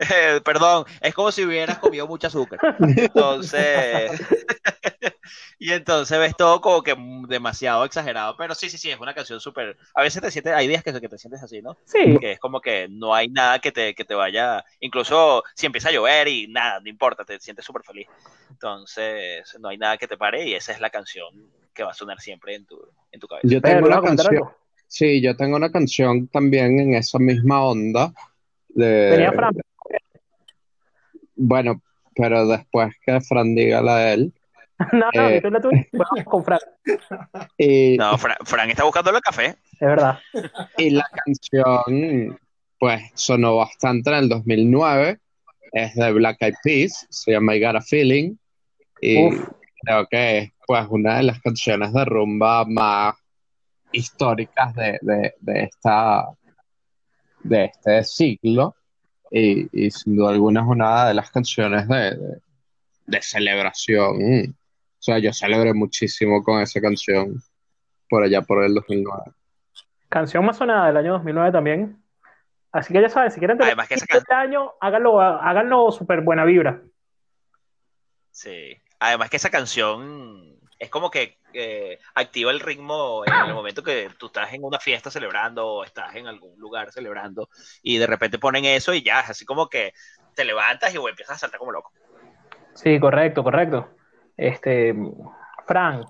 [0.44, 2.58] perdón, es como si hubieras comido mucho azúcar.
[2.80, 4.10] Entonces,
[5.58, 6.96] y entonces ves todo como que
[7.28, 10.68] demasiado exagerado, pero sí, sí, sí, es una canción súper, a veces te sientes, hay
[10.68, 11.76] días que, que, te sientes así, ¿no?
[11.84, 12.18] Sí.
[12.18, 15.90] Que es como que no hay nada que te, que te vaya, incluso si empieza
[15.90, 18.06] a llover y nada, no importa, te sientes súper feliz.
[18.50, 21.28] Entonces, no hay nada que te pare y esa es la canción
[21.74, 22.78] que va a sonar siempre en tu,
[23.12, 23.46] en tu cabeza.
[23.48, 24.50] Yo tengo una canción,
[24.86, 28.12] sí, yo tengo una canción también en esa misma onda.
[28.68, 29.54] De, Venía Fran.
[31.42, 31.80] Bueno,
[32.14, 34.34] pero después que Fran diga la de él.
[34.92, 35.86] no, no, eh, tú la tuya.
[35.92, 36.58] Vamos con Fran.
[37.56, 39.46] Y, no, Fran, está buscando el café.
[39.46, 40.18] Es verdad.
[40.76, 42.38] Y la canción,
[42.78, 45.18] pues, sonó bastante en el 2009.
[45.72, 48.36] Es de Black Eyed Peas, se llama I Got a Feeling.
[49.00, 49.30] Y
[49.82, 53.14] creo que es, pues, una de las canciones de rumba más
[53.92, 56.26] históricas de, de, de esta
[57.42, 58.74] de este siglo
[59.30, 62.18] y, sin duda alguna es una de las canciones de,
[63.06, 64.16] de, celebración.
[64.16, 67.40] O sea, yo celebré muchísimo con esa canción
[68.08, 69.22] por allá por el 2009.
[70.08, 72.02] Canción más sonada del año 2009 también.
[72.72, 76.82] Así que ya saben, si quieren tener este año, háganlo, háganlo súper buena vibra.
[78.30, 78.76] Sí.
[78.98, 84.08] Además que esa canción es como que eh, activa el ritmo en el momento que
[84.18, 87.48] tú estás en una fiesta celebrando o estás en algún lugar celebrando
[87.82, 89.92] y de repente ponen eso y ya, así como que
[90.34, 91.92] te levantas y empiezas a saltar como loco.
[92.74, 93.90] Sí, correcto, correcto.
[94.36, 94.94] Este,
[95.66, 96.04] Fran,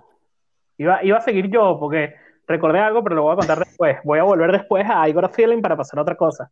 [0.77, 2.15] iba, iba a seguir yo porque
[2.47, 3.99] recordé algo, pero lo voy a contar después.
[4.05, 6.51] Voy a volver después a Igor Feeling para pasar a otra cosa.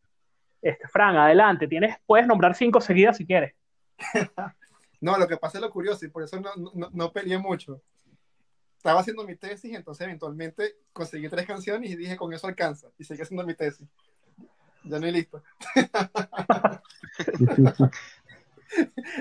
[0.62, 3.54] Este, Fran, adelante, tienes, puedes nombrar cinco seguidas si quieres.
[5.00, 7.82] no, lo que pasa es lo curioso y por eso no, no, no peleé mucho
[8.78, 12.86] estaba haciendo mi tesis, entonces eventualmente conseguí tres canciones y dije, con eso alcanza.
[12.96, 13.88] Y seguí haciendo mi tesis.
[14.84, 15.42] Ya no hay listo.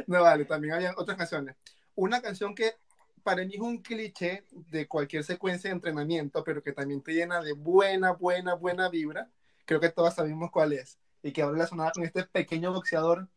[0.07, 1.55] no, vale, también había otras canciones.
[1.95, 2.75] Una canción que
[3.23, 7.41] para mí es un cliché de cualquier secuencia de entrenamiento, pero que también te llena
[7.41, 9.31] de buena, buena, buena vibra.
[9.65, 10.99] Creo que todos sabemos cuál es.
[11.23, 13.27] Y que ahora relacionada con este pequeño boxeador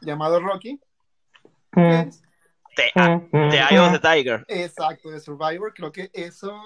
[0.00, 0.80] llamado Rocky.
[1.76, 2.10] Mm.
[2.74, 4.44] The, Eye of the Tiger.
[4.48, 5.72] Exacto, de Survivor.
[5.74, 6.60] Creo que eso,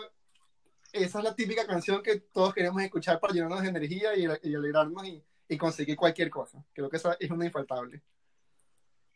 [0.92, 5.04] esa es la típica canción que todos queremos escuchar para llenarnos de energía y, alegrarnos
[5.48, 6.62] y, conseguir cualquier cosa.
[6.72, 8.02] Creo que esa es una infaltable.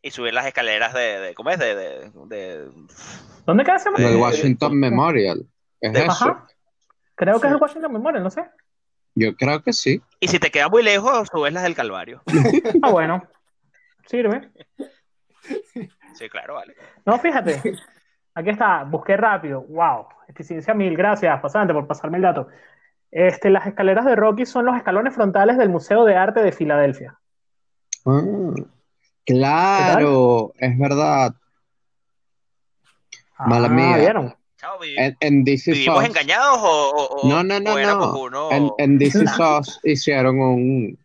[0.00, 1.59] Y subir las escaleras de, ¿cómo es?
[1.59, 2.70] De, de,
[3.46, 5.46] ¿Dónde queda ese El Washington Memorial.
[5.81, 6.38] ¿Es eso?
[7.14, 8.44] Creo que es el Washington Memorial, no sé.
[9.14, 10.00] Yo creo que sí.
[10.20, 12.22] Y si te queda muy lejos, subes las del Calvario.
[12.83, 13.22] ah, bueno.
[14.07, 14.50] Sirve.
[16.14, 16.75] Sí, claro, vale.
[17.05, 17.61] No, fíjate.
[18.35, 19.62] Aquí está, busqué rápido.
[19.62, 20.96] Wow, eficiencia mil.
[20.96, 22.48] Gracias, pasante, por pasarme el dato.
[23.11, 27.18] Este, las escaleras de Rocky son los escalones frontales del Museo de Arte de Filadelfia.
[28.07, 28.55] Ah,
[29.27, 31.35] claro, es verdad.
[33.38, 33.96] Mala ah, mía.
[33.98, 34.35] ¿vieron?
[34.96, 38.53] en, en ¿Vivimos engañados o, no, no, no, no.
[38.53, 40.98] En, en DC Sauce hicieron un,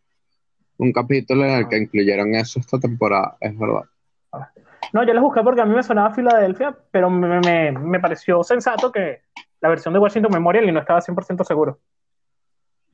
[0.77, 3.83] un capítulo en el que incluyeron eso esta temporada, es verdad.
[4.93, 9.21] No, yo las busqué porque a mí me sonaba Filadelfia, pero me, pareció sensato que
[9.59, 11.79] la versión de Washington Memorial y no estaba 100% seguro.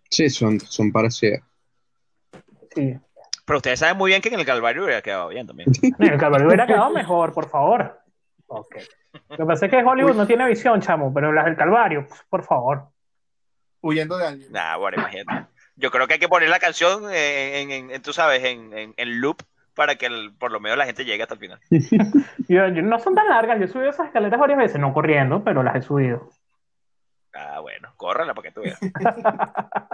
[0.09, 1.41] Sí, son, son parecidas.
[2.75, 2.97] Sí.
[3.45, 5.69] Pero ustedes saben muy bien que en el Calvario hubiera quedado bien también.
[5.99, 7.99] En el Calvario hubiera quedado mejor, por favor.
[8.47, 8.75] Ok.
[9.29, 12.21] Lo que pasa es que Hollywood no tiene visión, chamo, pero las del Calvario, pues,
[12.29, 12.87] por favor.
[13.81, 14.51] Huyendo de alguien.
[14.51, 15.47] Nah, bueno, imagínate.
[15.75, 18.93] Yo creo que hay que poner la canción en, en- en- tú sabes, en, en,
[18.95, 19.41] en loop
[19.75, 21.59] para que el- por lo menos la gente llegue hasta el final.
[22.47, 25.43] Yo, yo- no son tan largas, yo he subido esas escaleras varias veces, no corriendo,
[25.43, 26.29] pero las he subido.
[27.33, 28.79] Ah, bueno, córrela para que tú veas.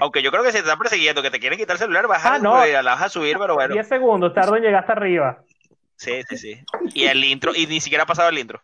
[0.00, 2.24] Aunque yo creo que si te están persiguiendo, que te quieren quitar el celular, vas
[2.24, 2.64] a, Ah, no.
[2.66, 3.72] la vas a subir, pero bueno.
[3.74, 5.38] 10 segundos, tardo en llegar hasta arriba.
[5.96, 6.64] Sí, sí, sí.
[6.94, 8.60] Y el intro, y ni siquiera ha pasado el intro.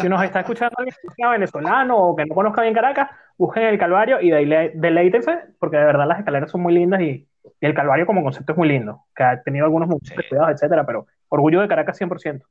[0.00, 3.08] Si nos está escuchando alguien que sea venezolano o que no conozca bien Caracas,
[3.38, 7.26] busquen el Calvario y dele- deleítense, porque de verdad las escaleras son muy lindas y,
[7.60, 10.14] y el Calvario como concepto es muy lindo, que ha tenido algunos Sí.
[10.28, 12.46] cuidados, etcétera, pero orgullo de Caracas 100%.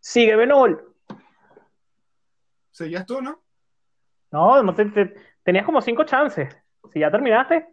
[0.00, 0.94] Sigue, Benol.
[2.70, 3.40] Seguías tú, ¿no?
[4.30, 6.54] No, no te- te- tenías como cinco chances.
[6.92, 7.66] Si ya terminaste,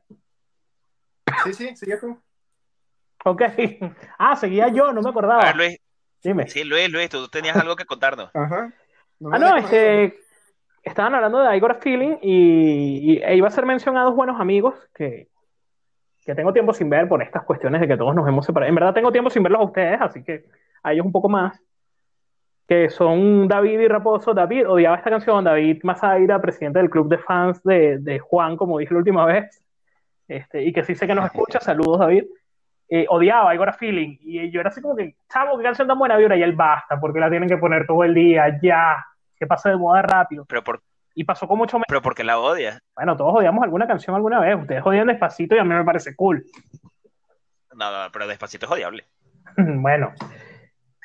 [1.43, 2.17] Sí, sí, seguías tú.
[3.25, 3.41] ok.
[4.17, 5.43] Ah, seguía yo, no me A acordaba.
[5.45, 5.77] ver, Luis.
[6.23, 6.47] Dime.
[6.47, 8.31] Sí, Luis, Luis, tú tenías algo que contarnos.
[8.33, 8.71] Ajá.
[9.19, 10.17] me Ah, no, este,
[10.83, 14.03] estaban hablando de I Got a Feeling y, y- e iba a ser mención a
[14.03, 15.27] dos buenos amigos que,
[16.23, 18.69] que tengo tiempo sin ver por estas cuestiones de que todos nos hemos separado.
[18.69, 20.45] En verdad tengo tiempo sin verlos a ustedes, así que
[20.81, 21.59] a ellos un poco más.
[22.67, 24.33] Que son David y Raposo.
[24.33, 25.43] David odiaba esta canción.
[25.43, 29.61] David Mazaira, presidente del club de fans de, de Juan, como dije la última vez.
[30.27, 31.59] Este, y que sí sé que nos escucha.
[31.59, 32.23] Saludos, David.
[32.87, 34.17] Eh, odiaba I Got a Feeling.
[34.21, 36.37] Y yo era así como que, chavo, qué canción tan buena vibra.
[36.37, 39.05] Y él basta, porque la tienen que poner todo el día, ya.
[39.37, 40.45] Que pase de moda rápido.
[40.47, 40.81] Pero, por,
[41.15, 41.85] Y pasó con mucho menos.
[41.87, 42.79] pero porque la odias.
[42.95, 44.55] Bueno, todos odiamos alguna canción alguna vez.
[44.59, 46.43] Ustedes odian despacito y a mí me parece cool.
[47.75, 49.05] No, no, pero despacito es odiable.
[49.57, 50.11] bueno.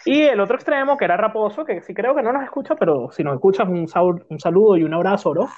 [0.05, 3.11] Y el otro extremo, que era Raposo, que sí creo que no nos escucha, pero
[3.11, 5.49] si nos escuchas, un, sal- un saludo y un abrazo, ¿no?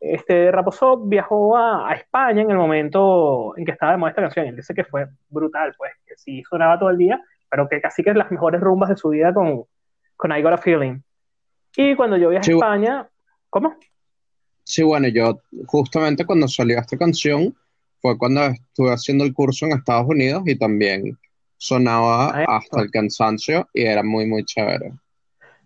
[0.00, 4.22] Este, Raposo viajó a, a España en el momento en que estaba de moda esta
[4.22, 4.44] canción.
[4.46, 7.80] Y él dice que fue brutal, pues, que sí sonaba todo el día, pero que
[7.80, 9.64] casi que es las mejores rumbas de su vida con,
[10.16, 11.00] con I Got a Feeling.
[11.76, 13.08] Y cuando yo viajé Sí, a España,
[13.50, 13.76] ¿cómo?
[14.64, 17.54] Sí, bueno, yo justamente cuando salió esta canción
[18.00, 21.16] fue cuando estuve haciendo el curso en Estados Unidos y también
[21.56, 24.92] sonaba Ah, hasta el cansancio y era muy, muy chévere.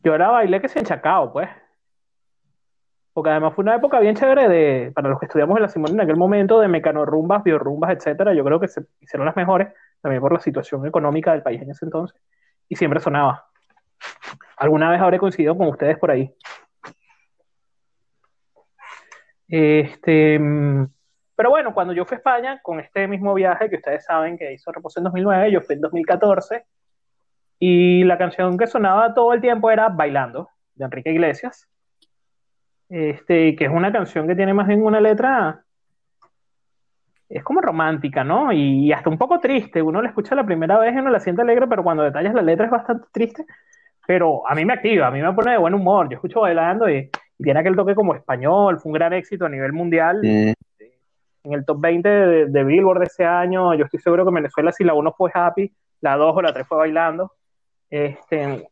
[0.02, 1.48] Yo ahora bailé que se enchacao, pues.
[3.12, 5.92] Porque además fue una época bien chévere de, para los que estudiamos en la Simón
[5.92, 8.32] en aquel momento, de mecanorrumbas, biorrumbas, etcétera.
[8.34, 9.68] Yo creo que se hicieron las mejores,
[10.00, 12.18] también por la situación económica del país en ese entonces.
[12.68, 13.46] Y siempre sonaba.
[14.56, 16.32] Alguna vez habré coincidido con ustedes por ahí.
[19.50, 20.86] Este, mm,
[21.34, 24.52] pero bueno, cuando yo fui a España, con este mismo viaje que ustedes saben que
[24.52, 26.64] hizo Reposo en 2009, yo fui en 2014.
[27.58, 31.66] Y la canción que sonaba todo el tiempo era Bailando, de Enrique Iglesias.
[32.88, 35.64] Este, que es una canción que tiene más bien una letra.
[37.28, 38.52] Es como romántica, ¿no?
[38.52, 39.80] Y, hasta un poco triste.
[39.82, 42.42] Uno la escucha la primera vez y uno la siente alegre, pero cuando detallas la
[42.42, 43.46] letra es bastante triste.
[44.06, 46.08] Pero a mí me activa, a mí me pone de buen humor.
[46.08, 48.78] Yo escucho bailando y, y tiene aquel toque como español.
[48.78, 50.52] Fue un gran éxito a nivel mundial Mm,
[51.42, 54.34] en el top 20 de, de Billboard de ese año, yo estoy seguro que en
[54.34, 55.72] Venezuela si la 1 fue Happy,
[56.02, 57.32] la 2 o la 3 fue Bailando.
[57.88, 58.68] Este,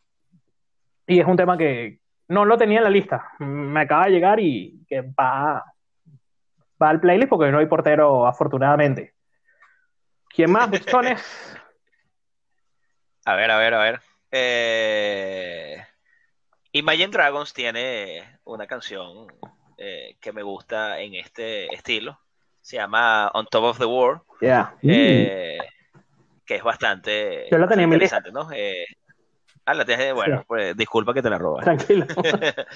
[1.07, 3.33] y es un tema que no lo tenía en la lista.
[3.39, 5.65] Me acaba de llegar y que va,
[6.81, 9.15] va al playlist porque no hay portero, afortunadamente.
[10.29, 11.25] ¿Quién más, buchones?
[13.25, 14.01] A ver, a ver, a ver.
[14.31, 15.78] Eh,
[16.73, 19.27] Imagine Dragons tiene una canción
[19.79, 22.19] eh, que me gusta en este estilo.
[22.61, 24.75] Se llama On Top of the World, Yeah.
[24.83, 25.59] eh,
[26.45, 28.51] que es bastante, Yo la tenía interesante, ¿no?
[28.53, 28.85] Eh,
[29.65, 30.45] ah, la tienes, bueno, Sí.
[30.47, 31.63] pues disculpa que te la robé.
[31.65, 32.07] Tranquilo.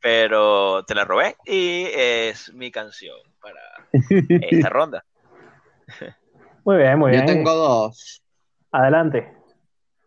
[0.00, 3.60] Pero te la robé y es mi canción para
[4.40, 5.04] esta ronda.
[6.64, 7.26] Muy bien, muy Yo bien.
[7.26, 8.22] tengo dos.
[8.70, 9.32] Adelante.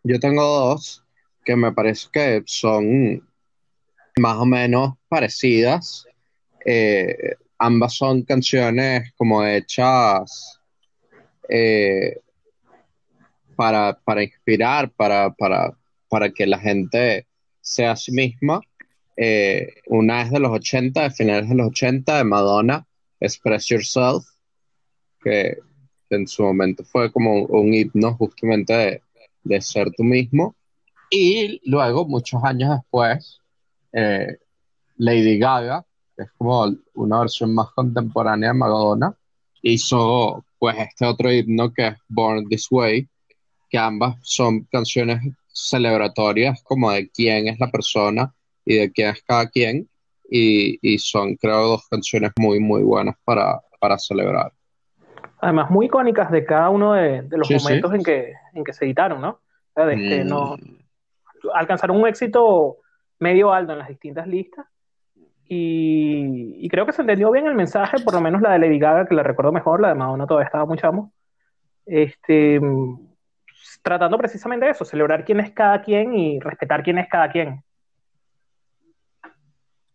[0.04, 1.04] Yo tengo dos
[1.44, 3.28] que me parece que son
[4.18, 6.06] más o menos parecidas.
[6.66, 10.60] Eh, ambas son canciones como hechas
[11.50, 12.20] eh,
[13.56, 15.76] para, para inspirar, para, para,
[16.10, 17.28] para que la gente
[17.62, 18.62] sea a sí misma.
[19.16, 22.88] Eh, una es de los 80, de finales de los 80, de Madonna,
[23.20, 24.26] Express Yourself,
[25.24, 25.58] que,
[26.10, 29.02] en su momento fue como un, un himno justamente de,
[29.44, 30.56] de ser tú mismo.
[31.10, 33.40] Y luego, muchos años después,
[33.94, 34.38] eh,
[34.98, 35.86] Lady Gaga,
[36.16, 36.66] que es como
[36.96, 39.14] una versión más contemporánea de Madonna,
[39.62, 43.08] hizo pues este otro himno que es Born This Way,
[43.70, 48.34] que ambas son canciones celebratorias como de quién es la persona
[48.66, 49.88] y de quién es cada quien.
[50.30, 54.52] y, y son, creo, dos canciones muy, muy buenas para, para celebrar.
[55.40, 57.64] Además, muy icónicas de cada uno de, de los Sí, sí.
[57.64, 59.30] momentos en que, en que se editaron, ¿no?
[59.30, 59.40] O
[59.76, 60.28] sea, de que Mm.
[60.30, 60.56] no,
[61.54, 62.78] alcanzaron un éxito
[63.24, 64.68] medio alto en las distintas listas.
[65.46, 69.08] Y, creo que se entendió bien el mensaje, por lo menos la de Lady Gaga,
[69.08, 71.14] que la recuerdo mejor, la de Madonna todavía estaba muy chamo.
[71.86, 72.60] Este,
[73.82, 77.64] tratando precisamente de eso, celebrar quién es cada quien y respetar quién es cada quien.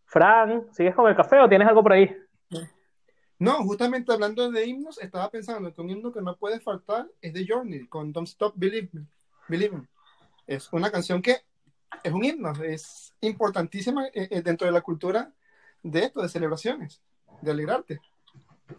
[0.04, 2.14] Fran, ¿sigues con el café o tienes algo por ahí?
[3.38, 7.32] No, justamente hablando de himnos, estaba pensando que un himno que no puede faltar es
[7.32, 9.06] The Journey, con Don't Stop Believe Me.
[9.48, 9.82] Believe.
[10.46, 11.36] Es una canción que
[12.02, 15.30] es un himno, es importantísima eh, eh, dentro de la cultura
[15.82, 17.00] de esto, de celebraciones,
[17.42, 18.00] de alegrarte.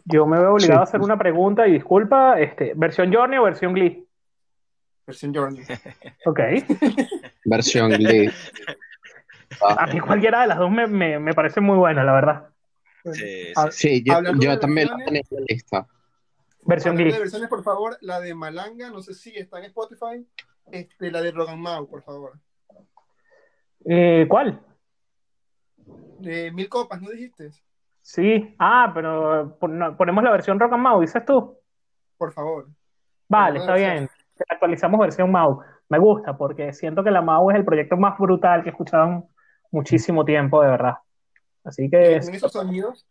[0.06, 0.82] Yo me veo obligado Sí.
[0.82, 4.06] a hacer una pregunta y disculpa, este, ¿versión Journey o versión Glee?
[5.08, 5.64] Versión Journey.
[6.26, 6.40] Ok.
[7.46, 8.30] Versión Glee.
[9.78, 12.50] A mí cualquiera de las dos me, me, me parece muy buena, la verdad.
[13.14, 15.88] Sí, sí, Sí, yo, también la en la lista.
[16.64, 17.20] Versión Hablando de Glee.
[17.20, 20.28] versiones, por favor, la de Malanga, no sé si está en Spotify,
[20.72, 22.34] este, la de Rogan Mau, por favor.
[23.86, 24.62] Eh, ¿cuál?
[26.20, 27.52] De Mil Copas, ¿no dijiste?
[28.02, 28.56] Sí.
[28.60, 31.58] Ah, pero no, ponemos la versión Rock and Mau, dices tú.
[32.18, 32.68] Por favor.
[33.28, 34.10] Vale, está bien.
[34.50, 35.62] Actualizamos versión Mau.
[35.90, 39.06] Me gusta porque siento que la Mau es el proyecto más brutal que he escuchado
[39.06, 39.24] en
[39.72, 40.96] muchísimo tiempo, de verdad.
[41.64, 43.08] Así que Tienen esos sonidos,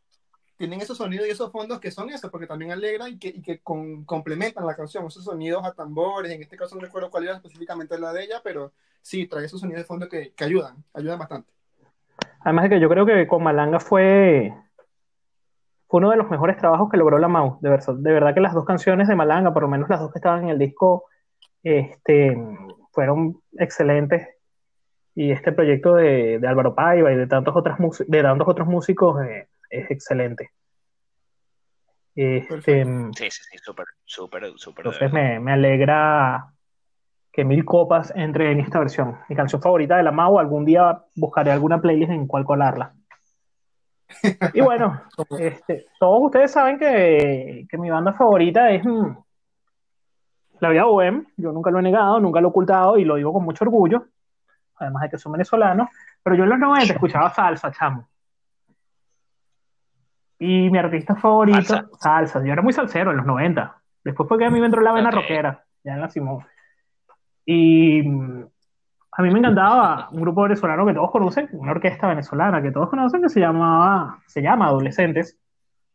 [0.59, 3.41] tienen esos sonidos y esos fondos que son eso, porque también alegran y que, y
[3.41, 7.25] que con- complementan la canción, esos sonidos a tambores, en este caso no recuerdo cuál
[7.25, 10.75] era específicamente la de ella, pero sí, trae esos sonidos de fondo que, que ayudan,
[10.93, 11.51] ayudan bastante.
[12.41, 14.53] Además de que yo creo que con Malanga fue,
[15.87, 17.59] fue uno de los mejores trabajos que logró la Mau.
[17.61, 20.13] De, verdad- de verdad que las dos canciones de Malanga, por lo menos las dos
[20.13, 21.05] que estaban en el disco,
[21.63, 22.37] este,
[22.93, 24.27] fueron excelentes.
[25.15, 29.21] Y este proyecto de, de Álvaro Paiva y de tantos, otras de tantos otros músicos
[29.25, 30.51] eh, es excelente.
[32.15, 33.11] Este, Perfecto.
[33.15, 34.87] sí, sí, sí, súper, súper, súper.
[34.87, 36.53] entonces me, me alegra
[37.39, 39.19] que Mil Copas entre en esta versión.
[39.29, 42.93] Mi canción favorita de la Mau, algún día buscaré alguna playlist en cual colarla.
[44.55, 45.03] Y bueno,
[45.39, 49.17] este, todos ustedes saben que, que mi banda favorita es mm,
[50.59, 51.27] La Vida Bohem.
[51.37, 54.07] Yo nunca lo he negado, nunca lo he ocultado y lo digo con mucho orgullo,
[54.77, 55.89] además de que soy venezolano.
[56.23, 58.09] Pero yo en los 90 escuchaba salsa, chamo.
[60.39, 61.89] Y mi artista favorito, Salsa.
[61.99, 62.45] salsa.
[62.45, 63.77] Yo era muy salsero en los 90.
[64.05, 65.15] Después fue que a mí me entró la vena Ok.
[65.17, 66.45] rockera, ya en la Simón.
[67.45, 68.45] Y mm,
[69.13, 72.89] a mí me encantaba un grupo venezolano que todos conocen, una orquesta venezolana que todos
[72.89, 75.39] conocen que se llamaba, se llama Adolescentes.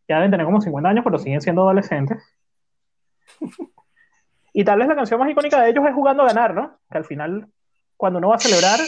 [0.10, 2.22] Ya deben tener como 50 años, pero siguen siendo adolescentes.
[4.52, 6.78] Y tal vez la canción más icónica de ellos es Jugando a Ganar, ¿no?
[6.92, 7.48] Que al final,
[7.98, 8.80] cuando uno va a celebrar,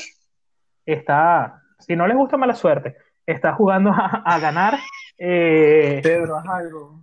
[0.85, 4.77] está, si no les gusta mala suerte, está jugando a, a ganar
[5.17, 7.01] eh, Pedro, haz algo.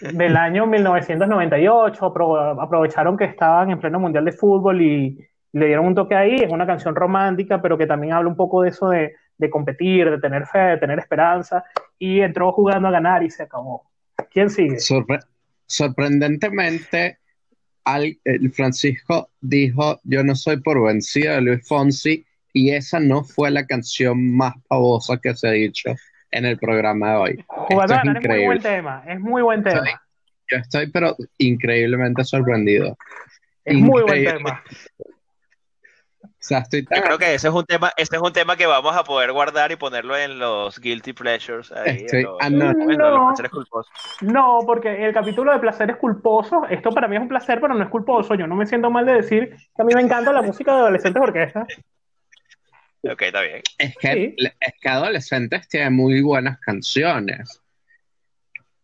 [0.00, 2.00] del año 1998.
[2.14, 6.36] apro- aprovecharon que estaban en pleno mundial de fútbol y, le dieron un toque ahí.
[6.36, 10.10] Es una canción romántica, pero que también habla un poco de eso de, de competir,
[10.10, 11.64] de tener fe, de tener esperanza.
[11.98, 13.82] Y entró jugando a ganar y se acabó.
[14.30, 14.76] ¿Quién sigue?
[14.76, 15.24] Sorpre-
[15.66, 17.18] sorprendentemente,
[17.84, 23.24] al- el Francisco dijo, yo no soy por vencido de Luis Fonsi, y esa no
[23.24, 25.90] fue la canción más pavosa que se ha dicho
[26.30, 27.44] en el programa de hoy.
[27.68, 29.02] Esto es muy buen tema.
[29.06, 29.82] Es muy buen tema.
[30.50, 32.96] Yo estoy pero increíblemente sorprendido.
[33.64, 34.62] Es muy buen tema.
[36.22, 38.64] O sea, estoy Yo creo que ese es un tema, ese es un tema que
[38.66, 42.48] vamos a poder guardar y ponerlo en los guilty pleasures ahí, Estoy- en los, ah,
[42.50, 42.72] no.
[42.74, 43.10] bueno, en No.
[43.10, 43.92] los placeres culposos.
[44.22, 47.82] No, porque el capítulo de placeres culposos, esto para mí es un placer, pero no
[47.84, 48.34] es culposo.
[48.34, 50.78] Yo no me siento mal de decir que a mí me encanta la música de
[50.78, 51.66] adolescentes orquesta.
[53.02, 53.62] Ok, está bien.
[53.78, 54.34] Es que, Sí.
[54.60, 57.62] es que Adolescentes tiene muy buenas canciones.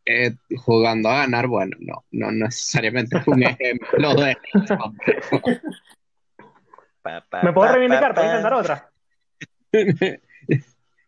[0.06, 4.76] Eh, jugando a ganar, bueno, no, no necesariamente es un ejemplo de eso.
[7.02, 8.14] Pa, pa, ¿Me puedo pa, reivindicar?
[8.14, 8.36] pa, ¿Puedo pa.
[8.36, 8.90] intentar otra?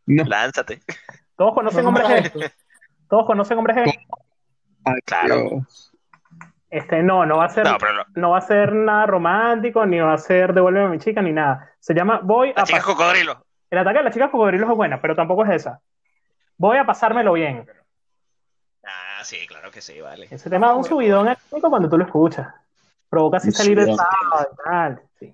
[0.09, 0.80] No, Lánzate.
[1.36, 2.52] Todos conocen hombres G.
[3.11, 4.07] Todos conocen hombres G.
[5.04, 5.66] Claro.
[6.69, 8.05] Este, no, no va a ser, No, pero no.
[8.17, 11.33] no va a ser nada romántico, ni va a ser devuélveme a mi chica, ni
[11.33, 11.73] nada.
[11.79, 13.45] Se llama Voy a La chica pas- cocodrilo.
[13.71, 15.81] El ataque de las chicas cocodrilos es buena, pero tampoco es esa.
[16.57, 17.67] Voy a pasármelo bien.
[18.85, 20.29] Ah, sí, claro que sí, vale.
[20.31, 22.47] Ese tema da un subidón anímico cuando tú lo escuchas.
[23.09, 25.03] Provoca así salir del sábado y tal.
[25.19, 25.33] Sí.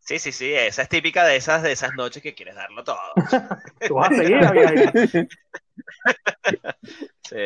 [0.00, 2.98] Sí, sí, sí, esa es típica de esas, de esas noches que quieres darlo todo.
[3.88, 4.38] Tú vas a seguir.
[7.22, 7.36] Sí.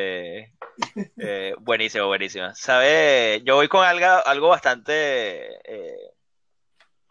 [1.18, 2.54] Eh, buenísimo, buenísimo.
[2.54, 3.40] ¿Sabe?
[3.44, 6.10] Yo voy con algo, algo bastante, eh,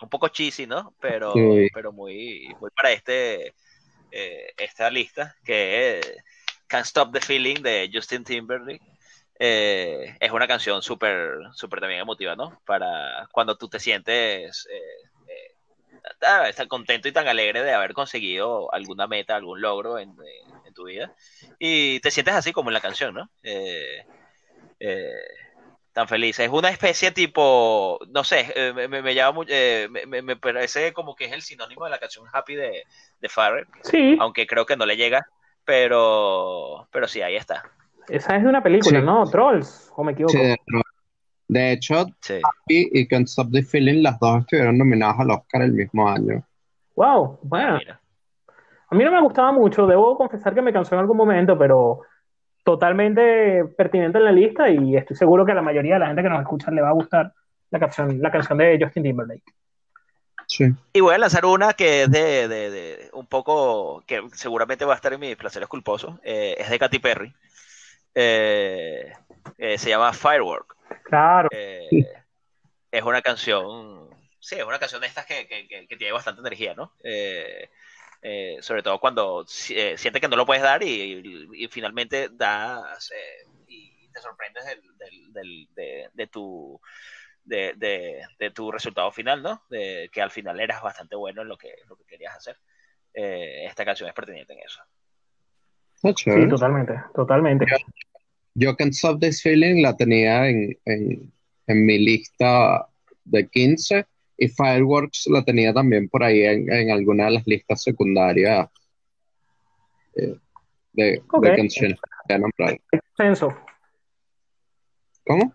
[0.02, 0.94] un poco cheesy, ¿no?
[1.00, 1.70] Pero, Sí.
[1.74, 3.56] pero muy, muy para este,
[4.12, 6.18] eh, esta lista, que es
[6.68, 8.82] Can't Stop the Feeling de Justin Timberlake.
[9.40, 12.60] Eh, es una canción súper, súper también emotiva, ¿no?
[12.66, 15.10] Para cuando tú te sientes eh,
[16.20, 20.16] tan contento y tan alegre de haber conseguido alguna meta, algún logro en,
[20.66, 21.14] en tu vida.
[21.60, 23.30] Y te sientes así como en la canción, ¿no?
[23.44, 24.04] Eh,
[25.94, 26.40] tan feliz.
[26.40, 29.44] Es una especie tipo, no sé, me, me, llama
[29.90, 32.84] me, me, parece como que es el sinónimo de la canción Happy de,
[33.20, 33.68] de Farrell.
[33.84, 34.16] Sí.
[34.20, 35.28] Aunque creo que no le llega,
[35.66, 37.64] pero, pero sí, ahí está.
[38.08, 39.06] Esa es de una película, Sí.
[39.06, 39.26] ¿no?
[39.30, 40.32] Trolls, o me equivoco.
[40.32, 40.58] Sí, de,
[41.48, 42.36] de hecho, Sí.
[42.44, 46.44] Happy y Can't Stop the Feeling, las dos estuvieron nominadas al Oscar el mismo año.
[46.96, 47.78] Wow, bueno.
[47.78, 48.00] Mira.
[48.90, 52.02] A mí no me gustaba mucho, debo confesar que me cansó en algún momento, pero
[52.64, 56.22] totalmente pertinente en la lista y estoy seguro que a la mayoría de la gente
[56.24, 57.34] que nos escucha le va a gustar
[57.70, 59.44] la canción, la canción de Justin Timberlake.
[60.48, 60.66] Sí.
[60.94, 64.94] Y voy a lanzar una que es de, de- de un poco, que seguramente va
[64.94, 66.16] a estar en mis placeres culposos.
[66.24, 67.34] eh, es de Katy Perry.
[68.16, 69.12] Eh,
[69.58, 70.77] eh, se llama Firework.
[71.08, 71.88] Claro, Eh,
[72.92, 76.42] es una canción, sí, es una canción de estas que, que- que- que tiene bastante
[76.42, 76.94] energía, ¿no?
[77.04, 77.70] Eh,
[78.22, 81.68] eh, sobre todo cuando si- eh, sientes que no lo puedes dar y, y- y
[81.68, 86.80] finalmente das eh, y te sorprendes del, del- del- de, de tu
[87.44, 89.64] de, de- de tu resultado final, ¿no?
[89.70, 92.58] De que al final eras bastante bueno en lo que, lo que querías hacer.
[93.14, 94.82] Eh, esta canción es pertinente en eso.
[96.44, 97.66] Sí, totalmente, totalmente.
[98.60, 101.32] Yo Can't Stop This Feeling la tenía en, en,
[101.68, 102.88] en mi lista
[103.24, 104.04] de 15
[104.40, 108.68] y Fireworks la tenía también por ahí en, en alguna de las listas secundarias
[110.16, 110.36] eh,
[110.94, 112.82] de, de canciones que a nombrar.
[112.92, 113.56] Hay consenso,
[115.28, 115.54] ¿Cómo?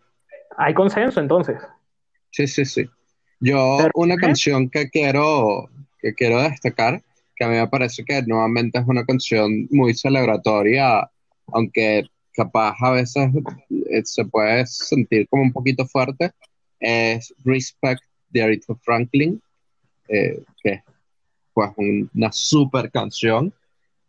[0.57, 1.61] hay consenso entonces.
[2.31, 2.89] Sí, sí, sí.
[3.41, 4.19] Yo Pero, una ¿eh?
[4.19, 7.03] canción que quiero, que quiero destacar,
[7.35, 11.11] que a mí me parece que nuevamente es una canción muy celebratoria,
[11.49, 13.31] aunque capaz a veces
[13.91, 16.31] eh, se puede sentir como un poquito fuerte,
[16.81, 19.41] es Respect de Aretha Franklin,
[20.09, 20.83] eh, que es
[21.55, 23.53] pues un- una super canción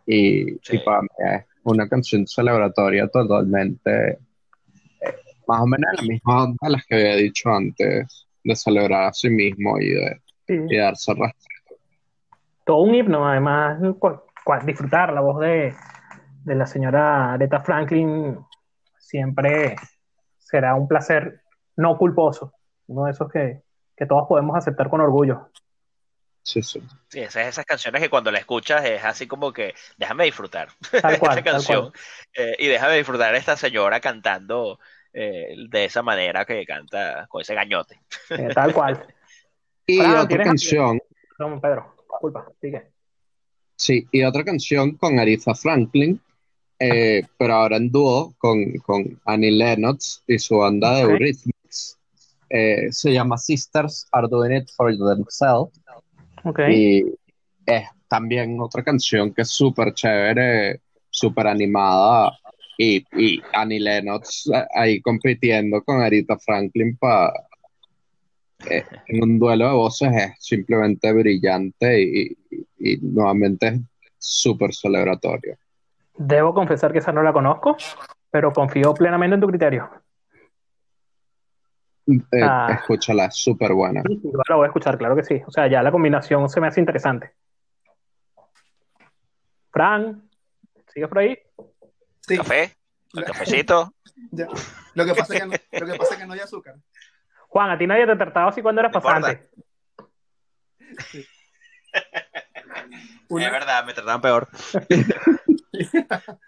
[0.05, 0.77] y, Sí.
[0.77, 4.17] y para mí es una canción celebratoria totalmente eh,
[5.47, 9.13] más o menos la misma onda a las que había dicho antes, de celebrar a
[9.13, 10.55] sí mismo y de, Sí.
[10.69, 11.75] y darse respeto.
[12.65, 13.79] Todo un himno, además,
[14.65, 15.73] disfrutar la voz de,
[16.43, 18.37] de la señora Aretha Franklin
[18.97, 19.75] siempre
[20.39, 21.41] será un placer
[21.77, 22.53] no culposo,
[22.87, 23.61] uno de esos que,
[23.95, 25.49] que todos podemos aceptar con orgullo.
[26.45, 26.83] Sí, sí.
[27.07, 30.67] Sí, esas, esas canciones que cuando la escuchas es así como que déjame disfrutar
[31.01, 31.93] Tal cual, esa tal canción cual.
[32.35, 34.77] eh, y déjame disfrutar a esta señora cantando
[35.13, 38.01] eh, de esa manera que canta con ese gañote.
[38.29, 39.05] Eh, tal cual.
[39.85, 41.01] Y otra ¿tienes- canción,
[41.37, 42.87] Perdón, Pedro, disculpa, sigue.
[43.75, 46.21] sí, y otra canción con Aretha Franklin,
[46.91, 51.01] eh, pero ahora en dúo con, con Annie Lennox y su banda de.
[51.13, 51.97] Eurythmics.
[52.49, 55.73] Eh, se llama Sisters Are Doing It For Themselves.
[56.71, 57.05] Y
[57.65, 62.31] es también otra canción que es súper chévere, súper animada.
[62.77, 67.31] Y, y Annie Lennox eh, ahí compitiendo con Aretha Franklin para
[69.07, 73.81] en un duelo de voces es simplemente brillante y, y- y nuevamente es
[74.17, 75.57] súper celebratorio.
[76.15, 77.75] Debo confesar que esa no la conozco,
[78.29, 79.89] pero confío plenamente en tu criterio.
[82.07, 82.67] Eh, Ah.
[82.79, 84.01] Escúchala, es súper buena.
[84.07, 85.41] Sí, sí, la voy a escuchar, claro que sí.
[85.47, 87.31] O sea, ya la combinación se me hace interesante.
[89.71, 90.29] Fran,
[90.93, 91.37] ¿sigues por ahí?
[92.21, 92.75] Sí, ¿Café?
[93.13, 93.93] ¿El cafecito?
[94.31, 94.47] ya.
[94.95, 96.75] Lo que pasa es que no, lo que pasa es que no hay azúcar.
[97.47, 99.49] Juan, a ti nadie te trataba así cuando eras pasante.
[103.29, 104.47] Una, Es verdad, me trataban peor.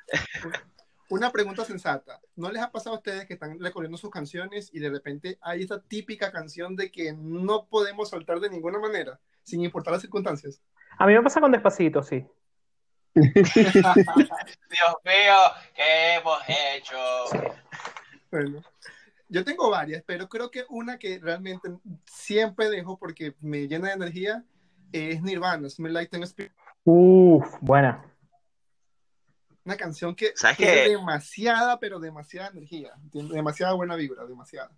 [1.10, 2.20] una pregunta sensata.
[2.36, 5.64] ¿No les ha pasado a ustedes que están recorriendo sus canciones y de repente hay
[5.64, 10.62] esa típica canción de que no podemos soltar de ninguna manera, sin importar las circunstancias?
[10.98, 12.26] A mí me pasa con Despacito, sí.
[13.16, 13.36] Dios
[15.06, 15.36] mío,
[15.74, 16.98] ¿qué hemos hecho?
[18.30, 18.62] Bueno,
[19.30, 21.70] yo tengo varias, pero creo que una que realmente
[22.06, 24.44] siempre dejo porque me llena de energía
[24.92, 26.52] es Nirvana, Smell Like Teen Spirit.
[26.84, 28.04] Uf, buena.
[29.66, 34.72] Una canción que ¿Sabes tiene demasiada, pero demasiada energía, tiene demasiada buena vibra, demasiada.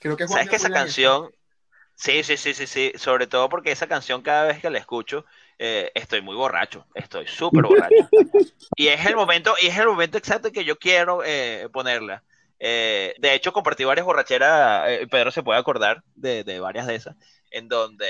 [0.00, 1.30] Creo que ¿Sabes que esa en canción?
[1.94, 2.92] Sí, sí, sí, sí, sí.
[2.96, 5.26] Sobre todo porque esa canción cada vez que la escucho
[5.58, 8.08] eh, estoy muy borracho, estoy súper borracho.
[8.74, 12.24] Y es el momento, y es el momento exacto en que yo quiero eh, ponerla.
[12.58, 17.16] Eh, de hecho, compartí varias borracheras, Pedro se puede acordar de, de, varias de esas,
[17.50, 18.06] en donde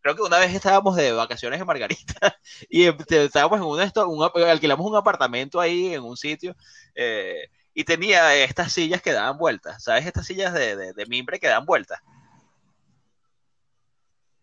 [0.00, 2.38] creo que una vez estábamos de vacaciones en Margarita
[2.70, 6.54] y este, estábamos en un esto, un, alquilamos un apartamento ahí en un sitio
[6.94, 10.06] eh, y tenía estas sillas que daban vueltas, ¿sabes?
[10.06, 12.00] Estas sillas de, de, de mimbre que dan vueltas.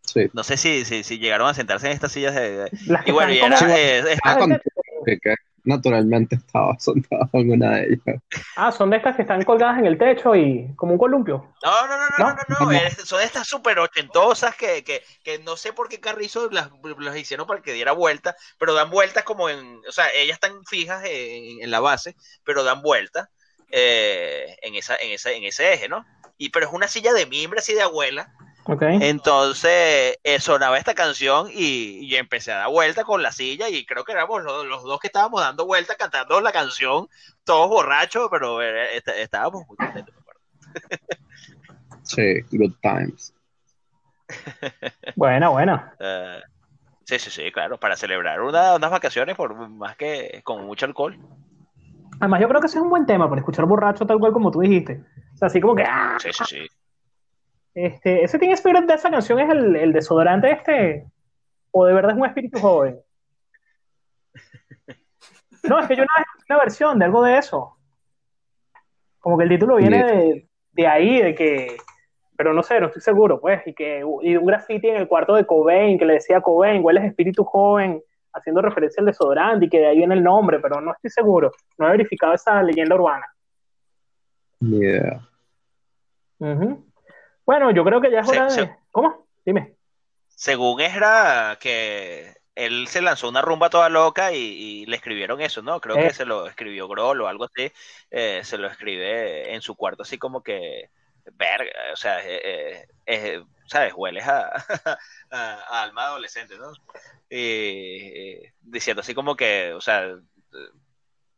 [0.02, 0.30] Sí.
[0.34, 2.70] No sé si, si, si, llegaron a sentarse en estas sillas de...
[3.06, 4.62] Y bueno, y era, eh, Ah, con-
[5.06, 5.20] que
[5.64, 8.22] naturalmente estaba sentado en una de ellas.
[8.56, 11.56] Ah, son de estas que están colgadas en el techo y como un columpio.
[11.64, 12.36] No, no, no, no, no, ¿No?
[12.36, 16.50] no, no, es- son estas súper ochentosas que, que, que no sé por qué Carrizo
[16.50, 20.34] las, las hicieron para que diera vuelta, pero dan vueltas como en, o sea, ellas
[20.36, 23.30] están fijas en, en la base, pero dan vueltas
[23.72, 26.06] eh, en, esa, en, esa, en ese eje, ¿no?
[26.38, 28.34] Y pero es una silla de mimbre así de abuela,
[29.02, 33.86] Entonces eh, sonaba esta canción y, y empecé a dar vuelta con la silla y
[33.86, 37.08] creo que éramos los, los dos que estábamos dando vuelta cantando la canción,
[37.44, 40.14] todos borrachos, pero eh, est- estábamos muy contentos.
[40.16, 40.42] me acuerdo.
[42.04, 43.34] Sí, good times.
[45.16, 45.94] Buena, buena.
[46.00, 46.42] Eh,
[47.06, 51.18] sí, sí, sí, claro, para celebrar una- unas vacaciones por más que con mucho alcohol.
[52.20, 54.52] Además, yo creo que ese es un buen tema para escuchar borracho tal cual como
[54.52, 55.04] tú dijiste.
[55.34, 56.68] O sea, así como que, ah, Sí, sí, sí.
[57.76, 61.06] Este, ese Teen Spirit de esa canción es el, el desodorante este,
[61.72, 63.00] o de verdad es un espíritu joven.
[65.64, 67.78] No, es que yo una vez una versión de algo de eso.
[69.20, 71.78] Como que el título viene de, de ahí, de que,
[72.36, 75.36] pero no sé, no estoy seguro, pues, y que y un graffiti en el cuarto
[75.36, 78.04] de Cobain que le decía Cobain, hueles espíritu joven,
[78.34, 81.52] haciendo referencia al desodorante y que de ahí viene el nombre, pero no estoy seguro.
[81.78, 83.26] No he verificado esa leyenda urbana.
[84.60, 85.28] Idea.
[86.40, 86.93] Ujú.
[87.46, 88.76] Bueno, yo creo que ya es hora de.
[88.92, 89.28] ¿Cómo?
[89.46, 89.76] Dime.
[90.28, 95.62] Según Esra, que él se lanzó una rumba toda loca y, y le escribieron eso,
[95.62, 95.80] ¿no?
[95.82, 96.08] Creo Eh.
[96.08, 97.72] que se lo escribió Grohl o algo así.
[98.12, 100.90] eh, se lo escribe en su cuarto, así como que,
[101.34, 103.94] verga, o sea, eh, eh, eh, ¿sabes?
[103.96, 104.52] Hueles a,
[105.32, 106.72] a- a alma adolescente, ¿no?
[107.30, 110.16] Y, y diciendo así como que, o sea,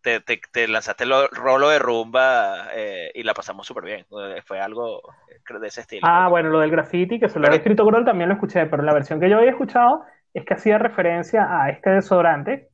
[0.06, 4.06] te, te, te lanzaste el rolo de rumba eh, y la pasamos súper bien.
[4.12, 5.02] Eh, Fue algo
[5.32, 6.08] eh, de ese estilo.
[6.08, 8.84] Ah, bueno, lo del graffiti, que se lo había escrito Grohl, también lo escuché, pero
[8.84, 12.70] la versión que yo había escuchado es que hacía referencia a este desodorante,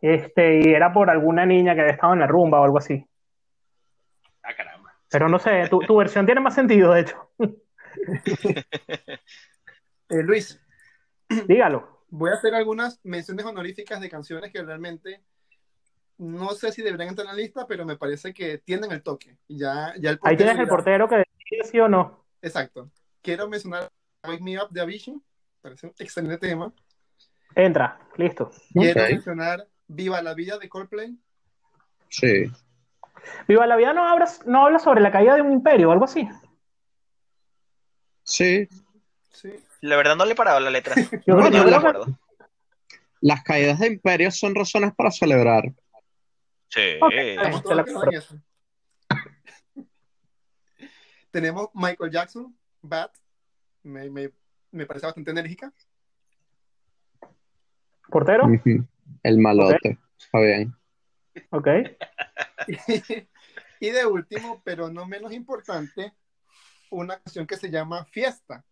[0.00, 3.04] este, y era por alguna niña que había estado en la rumba o algo así.
[4.42, 4.94] Ah, caramba.
[5.10, 7.30] Pero no sé, tu, tu versión tiene más sentido, de hecho.
[10.08, 10.64] Eh, Luis,
[11.48, 12.04] Dígalo.
[12.10, 15.20] voy a hacer algunas menciones honoríficas de canciones que realmente
[16.18, 19.36] no sé si deberían entrar en la lista, pero me parece que tienen el toque.
[19.48, 22.24] Ya, ya el Ahí tienes el portero que decide sí o no.
[22.42, 22.90] Exacto.
[23.22, 23.90] Quiero mencionar
[24.24, 25.20] Wake Me Up de Avicii,
[25.60, 26.72] parece un excelente tema.
[27.54, 28.50] Entra, listo.
[28.72, 31.16] Quiero mencionar Viva la Vida de Coldplay.
[32.08, 32.44] Sí.
[33.48, 36.04] Viva la vida no habla, no habla sobre la caída de un imperio o algo
[36.04, 36.28] así.
[38.22, 38.68] Sí.
[39.32, 39.50] Sí.
[39.80, 40.94] La verdad no le he parado la letra.
[41.26, 42.18] Yo No, creo, no yo me creo que- acuerdo.
[43.20, 45.72] Las caídas de imperios son razones para celebrar.
[46.68, 46.98] Sí.
[47.62, 48.40] Todos en eso.
[51.30, 53.10] Tenemos Michael Jackson, Bad.
[53.82, 54.32] Me, me,
[54.72, 55.72] me parece bastante enérgica.
[58.08, 58.44] portero.
[59.22, 59.98] El malote.
[60.18, 60.74] Está bien.
[61.50, 61.68] ok.
[63.80, 66.14] y de último, pero no menos importante,
[66.90, 68.64] una canción que se llama Fiesta.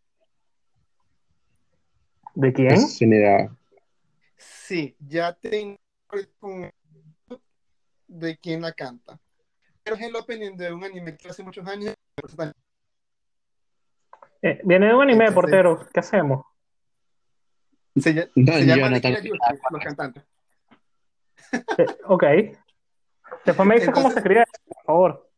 [2.34, 2.80] ¿De quién?
[2.80, 3.54] Sin idea.
[4.36, 5.78] Sí, ya tengo
[6.38, 6.70] con-
[8.14, 9.18] de quién la canta.
[9.82, 11.94] Pero es el opening de un anime que hace muchos años.
[14.42, 15.88] Eh, viene de un anime, Entonces- portero.
[15.92, 16.46] ¿Qué hacemos?
[17.96, 18.96] Se, No, se yo llama no
[19.70, 20.24] los cantantes.
[21.78, 22.24] Eh, ok.
[23.44, 25.30] Después me dices cómo se escribe eso, por favor.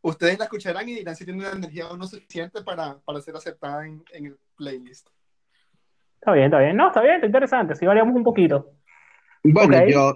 [0.00, 3.36] Ustedes la escucharán y dirán si tiene una energía o no suficiente para, para ser
[3.36, 5.08] aceptada en, en el playlist.
[6.20, 6.76] Está bien, está bien.
[6.76, 7.74] No, está bien, está interesante.
[7.76, 8.72] Sí variamos un poquito.
[9.44, 9.84] Bueno, Ok.
[9.88, 10.14] yo,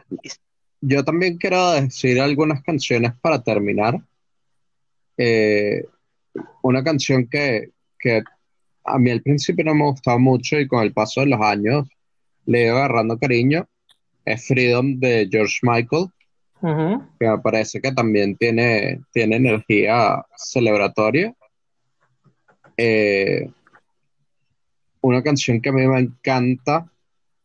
[0.83, 3.99] yo también quiero decir algunas canciones para terminar.
[5.17, 5.85] Eh,
[6.63, 8.23] una canción que, que
[8.85, 11.89] a mí al principio no me gustaba mucho y con el paso de los años
[12.45, 13.67] le he ido agarrando cariño
[14.25, 16.07] es Freedom de George Michael,
[16.61, 17.03] Ujú.
[17.19, 21.35] que me parece que también tiene, tiene energía celebratoria.
[22.77, 23.51] Eh,
[25.01, 26.92] una canción que a mí me encanta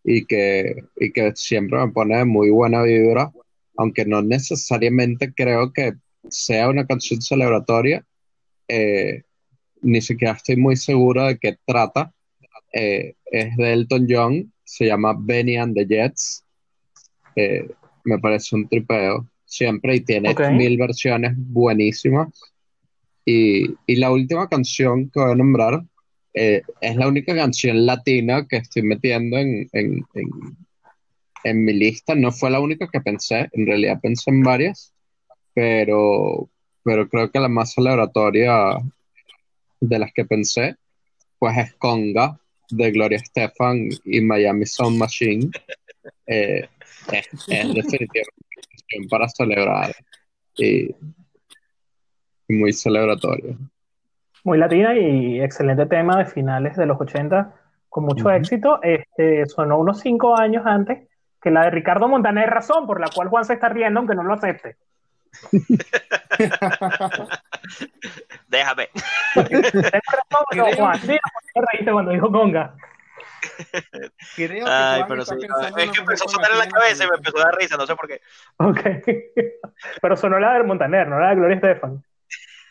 [0.09, 3.29] y que, y que siempre me pone muy buena vibra,
[3.75, 5.95] aunque no necesariamente creo que
[6.29, 8.05] sea una canción celebratoria,
[8.69, 9.23] eh,
[9.81, 12.13] ni siquiera estoy muy seguro de qué trata.
[12.71, 16.45] Eh, es de Elton John, se llama Benny and the Jets.
[17.35, 17.67] Eh,
[18.05, 19.27] me parece un tripeo.
[19.43, 22.29] siempre y tiene mil versiones buenísimas.
[23.25, 25.83] Y, la última canción que voy a nombrar
[26.37, 30.05] eh, es la única canción latina que estoy metiendo en, en,
[31.65, 32.13] mi lista.
[32.13, 34.93] No fue la única que pensé, en realidad pensé en varias,
[35.53, 36.49] pero,
[36.83, 38.77] pero creo que la más celebratoria
[39.79, 40.75] de las que pensé,
[41.39, 45.49] pues es Conga de Gloria Estefan y Miami Sound Machine.
[46.25, 46.67] Eh,
[47.11, 49.95] es, es definitivamente para celebrar
[50.57, 50.89] y,
[52.49, 53.57] muy celebratorio.
[54.47, 57.53] Muy latina y excelente tema de finales de los 80
[57.89, 58.79] con mucho éxito.
[58.81, 61.05] Este, sonó unos cinco años antes
[61.41, 64.23] que la de Ricardo Montaner, razón por la cual Juan se está riendo aunque no
[64.23, 64.77] lo acepte.
[68.47, 68.87] Déjame.
[70.77, 71.19] Juan, sí,
[71.91, 72.73] cuando dijo conga.
[74.65, 75.35] Ay, pero sí,
[75.77, 77.85] es que empezó a sonar en la cabeza y me empezó a dar risa, no
[77.85, 78.21] sé por qué.
[78.59, 78.79] Ok.
[80.01, 82.01] Pero sonó la de Montaner, no la de Gloria Estefan.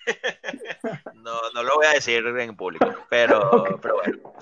[1.15, 4.35] no, no lo voy a decir en público, pero, pero bueno.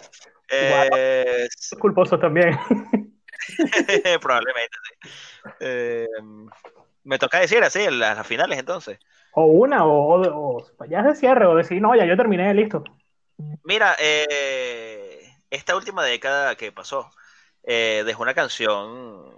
[0.50, 1.48] Eh,
[1.78, 2.58] culposo también.
[4.20, 5.10] Probablemente, sí.
[5.60, 6.06] Eh,
[7.04, 8.98] me toca decir así, las, las finales entonces.
[9.32, 12.84] O una, o, o, ya se cierre, o decir, no, ya yo terminé, listo.
[13.64, 17.10] Mira, eh, esta última década que pasó,
[17.64, 19.32] eh, dejó una canción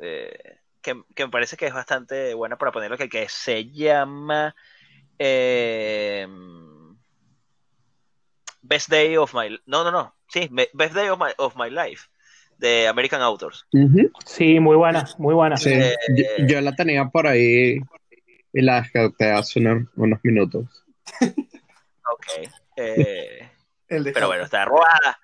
[0.00, 4.54] eh, que, me parece que es bastante buena para ponerlo, que, que se llama
[5.18, 6.26] eh,
[8.62, 9.48] Best Day of My...
[9.66, 12.08] No, no, no, sí, Best Day of My, of my Life,
[12.58, 13.66] de American Authors.
[14.24, 15.56] Sí, muy buena, muy buena.
[15.56, 17.80] yo, la tenía por ahí
[18.52, 20.84] y la dejé hace unos, minutos.
[21.20, 22.46] ok.
[23.86, 25.18] pero bueno, está robada.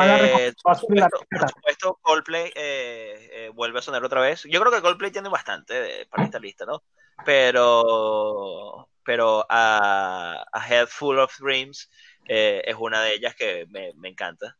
[0.00, 4.44] Eh, por, supuesto, Coldplay eh, eh, vuelve a sonar otra vez.
[4.44, 6.82] Yo creo que Coldplay tiene bastante para esta lista, ¿no?
[7.24, 11.90] Pero, pero a, Head Full of Dreams
[12.26, 14.54] es una de ellas que me, encanta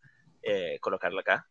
[0.81, 1.47] colocarla acá.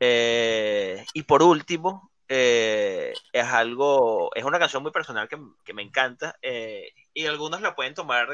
[0.00, 5.36] y por último, es algo, es una canción muy personal que,
[5.66, 6.38] que me encanta
[7.12, 8.28] y algunos la pueden tomar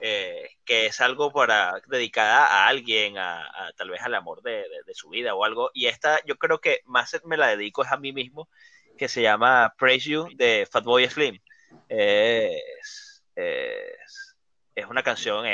[0.00, 5.08] eh, que es algo para dedicada a alguien, a, tal vez al amor de, su
[5.08, 5.70] vida o algo.
[5.72, 8.48] Y esta yo creo que más me la dedico es a mí mismo,
[8.98, 11.38] que se llama Praise You de Fatboy Slim.
[11.88, 15.44] Es, es, una canción,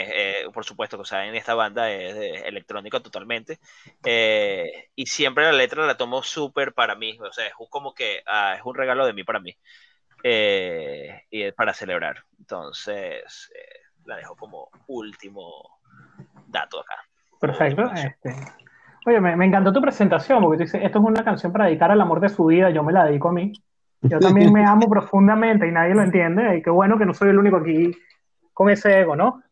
[0.53, 3.59] por supuesto que saben, esta banda es electrónica totalmente.
[4.05, 8.23] Eh, y siempre la letra la tomo súper para mí, o sea, es como que
[8.27, 9.57] ah, es un regalo de mí para mí.
[10.23, 12.25] Eh, y es para celebrar.
[12.39, 13.51] Entonces,
[14.05, 15.81] la dejo como último
[16.47, 16.97] dato acá.
[17.41, 17.91] Perfecto.
[17.95, 18.35] Este.
[19.07, 22.01] Oye, me, encantó tu presentación, porque tú dices, esto es una canción para dedicar al
[22.01, 23.53] amor de su vida, yo me la dedico a mí.
[24.03, 27.31] Yo también me amo profundamente y nadie lo entiende, y qué bueno que no soy
[27.31, 27.93] el único aquí
[28.55, 29.43] con ese ego, ¿no?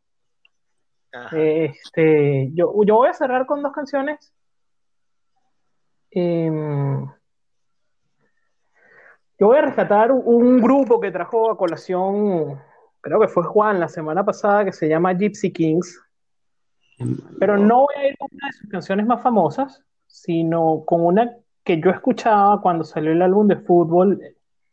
[1.33, 4.33] Este, yo, yo voy a cerrar con dos canciones.
[6.11, 7.07] Em,
[9.39, 12.59] yo voy a rescatar un grupo que trajo a colación
[13.01, 16.01] creo que fue Juan la semana pasada, que se llama Gypsy Kings.
[17.39, 21.37] Pero no voy a ir con una de sus canciones más famosas, sino con una
[21.63, 24.21] que yo escuchaba cuando salió el álbum de fútbol,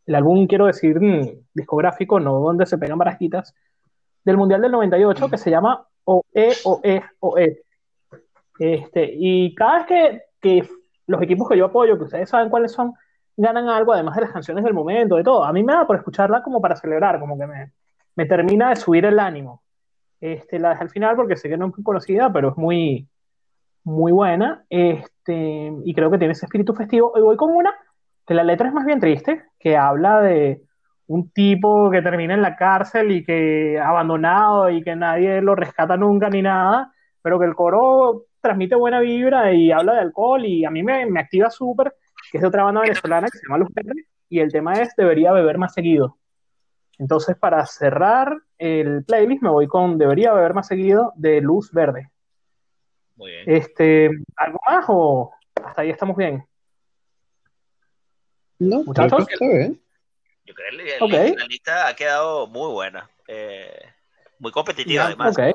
[0.05, 3.53] el álbum, quiero decir, mm, discográfico, no donde se pegan barajitas,
[4.23, 7.61] del Mundial del 98, que se llama OE, OE, OE.
[8.59, 10.69] Este, y cada vez que, que
[11.07, 12.93] los equipos que yo apoyo, que ustedes saben cuáles son,
[13.37, 15.97] ganan algo, además de las canciones del momento, de todo, a mí me da por
[15.97, 17.71] escucharla como para celebrar, como que me,
[18.15, 19.61] me termina de subir el ánimo.
[20.21, 23.07] Este, la dejé al final porque sé que no es muy conocida, pero es muy,
[23.83, 24.65] muy buena.
[24.69, 27.11] Este, y creo que tiene ese espíritu festivo.
[27.13, 27.75] Hoy voy con una
[28.25, 30.61] que la letra es más bien triste, que habla de
[31.07, 35.97] un tipo que termina en la cárcel y que abandonado y que nadie lo rescata
[35.97, 40.65] nunca ni nada, pero que el coro transmite buena vibra y habla de alcohol y
[40.65, 41.93] a mí me, me activa súper,
[42.31, 44.95] que es de otra banda venezolana que se llama Luz Verde, y el tema es
[44.95, 46.17] debería beber más seguido.
[46.97, 52.09] Entonces, para cerrar el playlist, me voy con Debería beber más seguido de Luz Verde.
[53.17, 53.43] Muy bien.
[53.47, 55.31] Este, ¿Algo más o
[55.63, 56.45] hasta ahí estamos bien?
[58.59, 59.27] No, muchachos.
[59.29, 59.81] Está bien.
[60.45, 63.09] Yo creo que la lista ha quedado muy buena.
[63.27, 63.81] Eh,
[64.39, 65.37] muy competitiva, además.
[65.39, 65.53] Eh.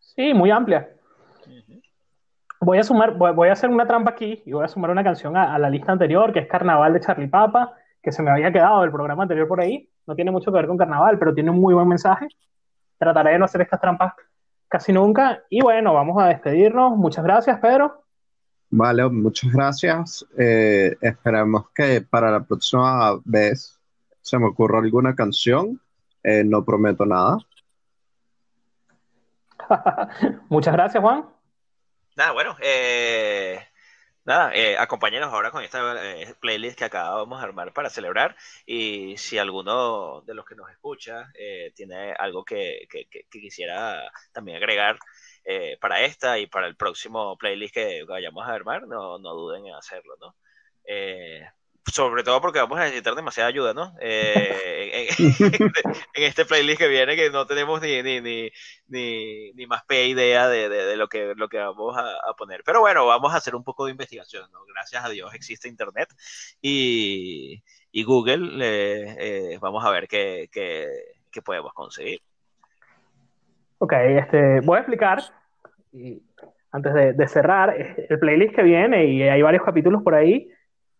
[0.00, 0.90] Sí, muy amplia.
[2.60, 5.36] Voy a sumar, voy, a hacer una trampa aquí y voy a sumar una canción
[5.36, 8.52] a, a, la lista anterior, que es Carnaval de Charlie Papa, que se me había
[8.52, 11.50] quedado del programa anterior por ahí no tiene mucho que ver con carnaval, pero tiene
[11.50, 12.28] un muy buen mensaje.
[12.98, 14.12] Trataré de no hacer estas trampas
[14.68, 15.42] casi nunca.
[15.48, 16.96] Y bueno, vamos a despedirnos.
[16.96, 18.03] Muchas gracias, Pedro.
[18.76, 20.26] Vale, muchas gracias.
[20.36, 23.78] Eh, esperamos que para la próxima vez
[24.20, 25.80] se me ocurre alguna canción.
[26.24, 27.38] Eh, no prometo nada.
[30.48, 31.24] Muchas gracias, Juan.
[32.16, 33.60] Nada, bueno, eh,
[34.24, 38.34] nada, eh, acompáñenos ahora con esta eh, playlist que acabamos de armar para celebrar.
[38.66, 43.40] Y si alguno de los que nos escucha eh, tiene algo que, que- que- que
[43.40, 44.98] quisiera también agregar
[45.44, 49.66] eh, para esta y para el próximo playlist que vayamos a armar, no, no duden
[49.66, 50.36] en hacerlo, ¿no?
[50.86, 51.42] Eh,
[51.92, 53.94] sobre todo porque vamos a necesitar demasiada ayuda, ¿no?
[54.00, 55.70] Eh, en, en-
[56.14, 58.50] en este playlist que viene, que no tenemos ni, ni, ni,
[58.88, 62.34] ni, ni más pe idea de, de, de lo, que, lo que vamos a, a
[62.36, 62.62] poner.
[62.64, 64.64] Pero bueno, vamos a hacer un poco de investigación, ¿no?
[64.66, 66.08] Gracias a Dios existe Internet
[66.60, 68.58] y, y Google.
[68.64, 69.16] eh,
[69.54, 70.88] eh, vamos a ver qué, qué,
[71.30, 72.22] qué podemos conseguir.
[73.84, 75.18] Ok, este, voy a explicar,
[75.92, 76.22] y
[76.72, 80.50] antes de, de cerrar, el playlist que viene, y hay varios capítulos por ahí,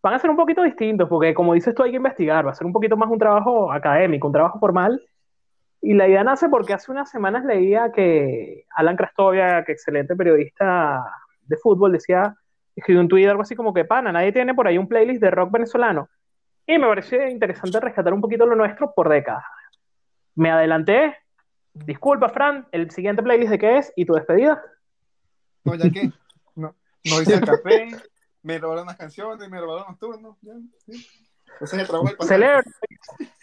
[0.03, 2.55] van a ser un poquito distintos, porque como dices tú, hay que investigar, va a
[2.55, 5.01] ser un poquito más un trabajo académico, un trabajo formal,
[5.80, 11.03] y la idea nace porque hace unas semanas leía que Alan Krastovia, que excelente periodista
[11.41, 12.35] de fútbol, decía,
[12.76, 15.30] escribió un tweet algo así como que, pana, nadie tiene por ahí un playlist de
[15.30, 16.11] rock venezolano,
[16.66, 19.45] y me parece interesante rescatar un poquito lo nuestro por décadas.
[20.35, 21.16] Me adelanté,
[21.75, 24.62] Disculpa, Fran, el siguiente playlist de qué es y tu despedida.
[25.64, 26.12] No, ya que
[26.55, 27.89] no, no hice el café,
[28.43, 30.37] me robaron las canciones, me robaron los turnos.
[30.43, 30.53] Ya,
[30.87, 31.07] sí.
[31.61, 32.29] Ese es el trabajo del pasado.
[32.41, 32.62] Celebra.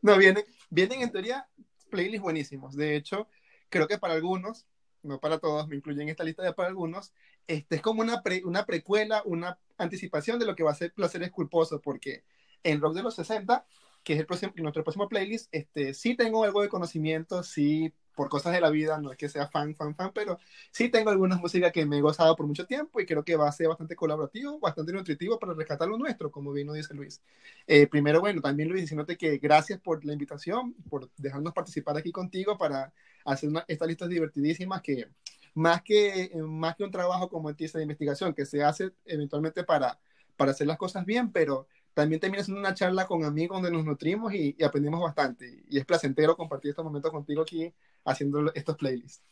[0.00, 1.48] No, vienen, vienen en teoría
[1.90, 2.76] playlists buenísimos.
[2.76, 3.28] De hecho,
[3.68, 4.66] creo que para algunos,
[5.02, 7.12] no para todos, me incluyen en esta lista de para algunos,
[7.46, 10.92] este es como una, pre- una precuela, una anticipación de lo que va a ser
[10.92, 12.22] Placeres Culposos, porque
[12.62, 13.66] en Rock de los 60,
[14.04, 18.28] que es el próximo, nuestro próximo playlist, este, sí tengo algo de conocimiento, sí, por
[18.28, 20.38] cosas de la vida, no es que sea fan, fan, fan, pero
[20.70, 23.48] sí tengo algunas músicas que me he gozado por mucho tiempo y creo que va
[23.48, 27.22] a ser bastante colaborativo, bastante nutritivo para rescatar lo nuestro, como bien dice Luis.
[27.66, 32.12] Eh, primero, bueno, también Luis, diciéndote que gracias por la invitación, por dejarnos participar aquí
[32.12, 32.92] contigo para
[33.24, 35.08] hacer una- estas listas divertidísimas que
[35.54, 39.64] más que, eh, más que un trabajo como el de investigación que se hace eventualmente
[39.64, 39.98] para,
[40.36, 43.84] para hacer las cosas bien, pero también termina siendo una charla con amigos donde nos
[43.84, 45.64] nutrimos y, y aprendemos bastante.
[45.68, 47.72] Y es placentero compartir estos momentos contigo aquí
[48.04, 49.22] haciendo estos playlists.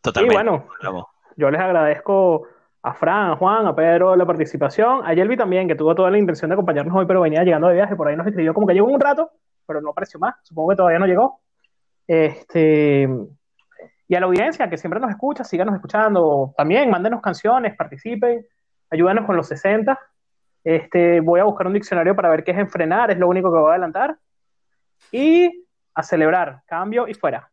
[0.00, 0.34] Totalmente.
[0.34, 0.68] Y bueno,
[1.36, 2.46] yo les agradezco
[2.82, 6.18] a Fran, a Juan, a Pedro la participación, a Yelvi también, que tuvo toda la
[6.18, 8.74] intención de acompañarnos hoy, pero venía llegando de viaje, por ahí nos escribió como que
[8.74, 9.30] llegó un rato,
[9.66, 11.40] pero no apareció más, supongo que todavía no llegó.
[12.06, 13.08] Este,
[14.08, 18.46] y a la audiencia que siempre nos escucha, síganos escuchando, también mándenos canciones, participen,
[18.90, 19.98] ayúdanos con los 60.
[20.66, 23.58] Este, voy a buscar un diccionario para ver qué es enfrenar, es lo único que
[23.60, 24.18] voy a adelantar.
[25.12, 25.64] Y
[25.94, 27.52] a celebrar, cambio y fuera.